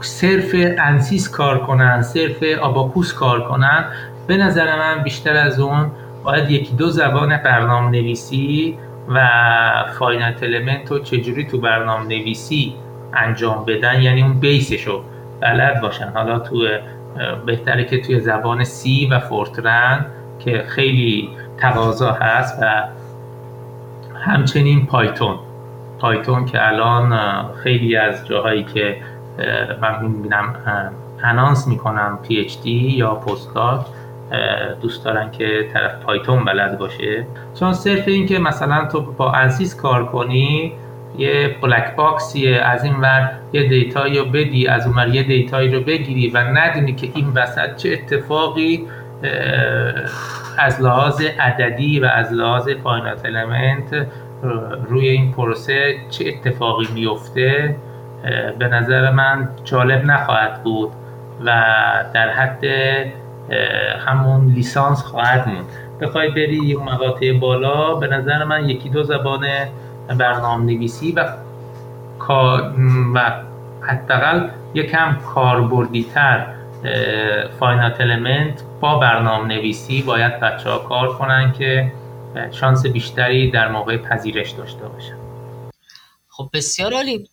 [0.00, 3.84] صرف انسیس کار کنن صرف آباکوس کار کنن
[4.26, 5.90] به نظر من بیشتر از اون
[6.24, 8.78] باید یکی دو زبان برنامه نویسی
[9.08, 9.28] و
[9.98, 12.74] finite element رو چجوری تو برنامه نویسی
[13.14, 15.04] انجام بدن یعنی اون base ش رو
[15.40, 16.12] بلد باشن.
[16.14, 16.66] حالا تو
[17.46, 20.06] بهتره که توی زبان C و Fortran
[20.38, 22.84] که خیلی تقاضا هست و
[24.22, 25.36] همچنین Python.
[25.98, 27.14] Python که الان
[27.62, 28.96] خیلی از جاهایی که
[29.82, 30.54] من می‌بینم
[31.22, 33.80] announce می‌کنم PhD یا postdoc
[34.82, 37.26] دوست دارن که طرف Python بلد باشه.
[37.60, 40.72] چون صرف این که مثلا تو با Ansys کار کنی
[41.18, 45.08] یه black box یه از این ور یه data یی رو بدی از اون ور
[45.08, 48.86] یه data یی رو بگیری و ندونی که این وسط چه اتفاقی
[50.58, 54.06] از لحاظ عددی و از لحاظ finite element
[54.88, 57.76] روی این پروسه چه اتفاقی میفته؟
[58.58, 60.90] به نظر من جالب نخواهد بود
[61.44, 61.64] و
[62.14, 62.64] در حد
[64.06, 65.64] همون لیسانس خواهد موند.
[66.00, 69.46] بخوای بری یک مقاطع بالا به نظر من یکی دو زبان
[70.18, 71.24] برنامه نویسی و
[73.14, 73.32] و
[73.80, 76.46] حداقل یکم کاربردی تر
[77.60, 81.92] finite element با برنامه نویسی باید بچه ها کار کنن که
[82.50, 85.16] شانس بیشتری در موقع پذیرش داشته باشن.
[86.28, 87.28] خب بسیار عالی.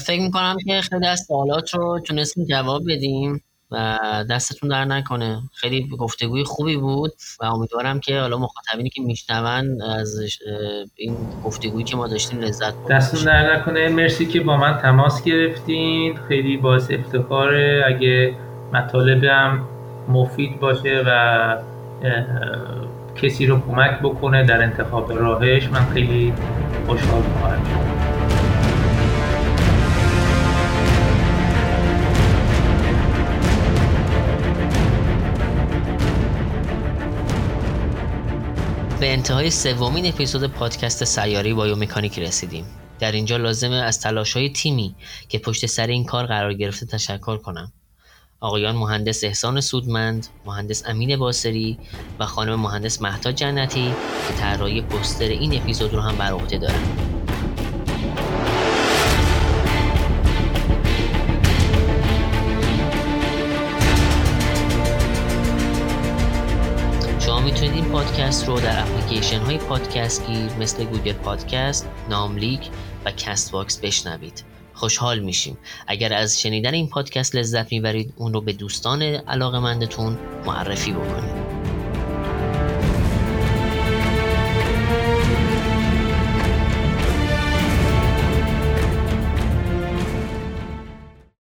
[0.00, 3.98] فکر می‌کنم که خیلی از سوالات رو تونستیم جواب بدیم و
[4.30, 5.42] دستتون در نکنه.
[5.54, 10.20] خیلی گفتگوی خوبی بود و امیدوارم که حالا مخاطبینی که میشنون از
[10.94, 13.88] این گفتگویی که ما داشتیم لذت بردن دستتون در نکنه.
[13.88, 16.18] مرسی که با من تماس گرفتین.
[16.28, 17.84] خیلی باعث افتخاره.
[17.86, 18.34] اگه
[18.72, 19.64] مطالبم
[20.08, 21.56] مفید باشه و
[23.22, 26.32] کسی رو کمک بکنه در انتخاب راهش من خیلی
[26.86, 27.96] خوشحال خواهم شد.
[39.00, 42.64] به انتهای سومین اپیزود پادکست سیاری بایومکانیک رسیدیم.
[42.98, 44.94] در اینجا لازمه از تلاش های تیمی
[45.28, 47.72] که پشت سر این کار قرار گرفته تشکر کنم.
[48.40, 51.78] آقایان مهندس احسان سودمند، مهندس امین باسری
[52.18, 53.94] و خانم مهندس مهتا جنتی
[54.28, 56.82] که طراحی پوستر این اپیزود رو هم بر عهده دارن.
[67.20, 72.70] شما می‌تونید این پادکست رو در اپلیکیشن های پادکست گیر مثل Google Podcasts، ناملیک
[73.04, 74.55] و Castbox بشنوید.
[74.76, 75.58] خوشحال میشیم.
[75.86, 81.55] اگر از شنیدن این پادکست لذت می‌برید اون رو به دوستان علاقمندتون معرفی بکنید.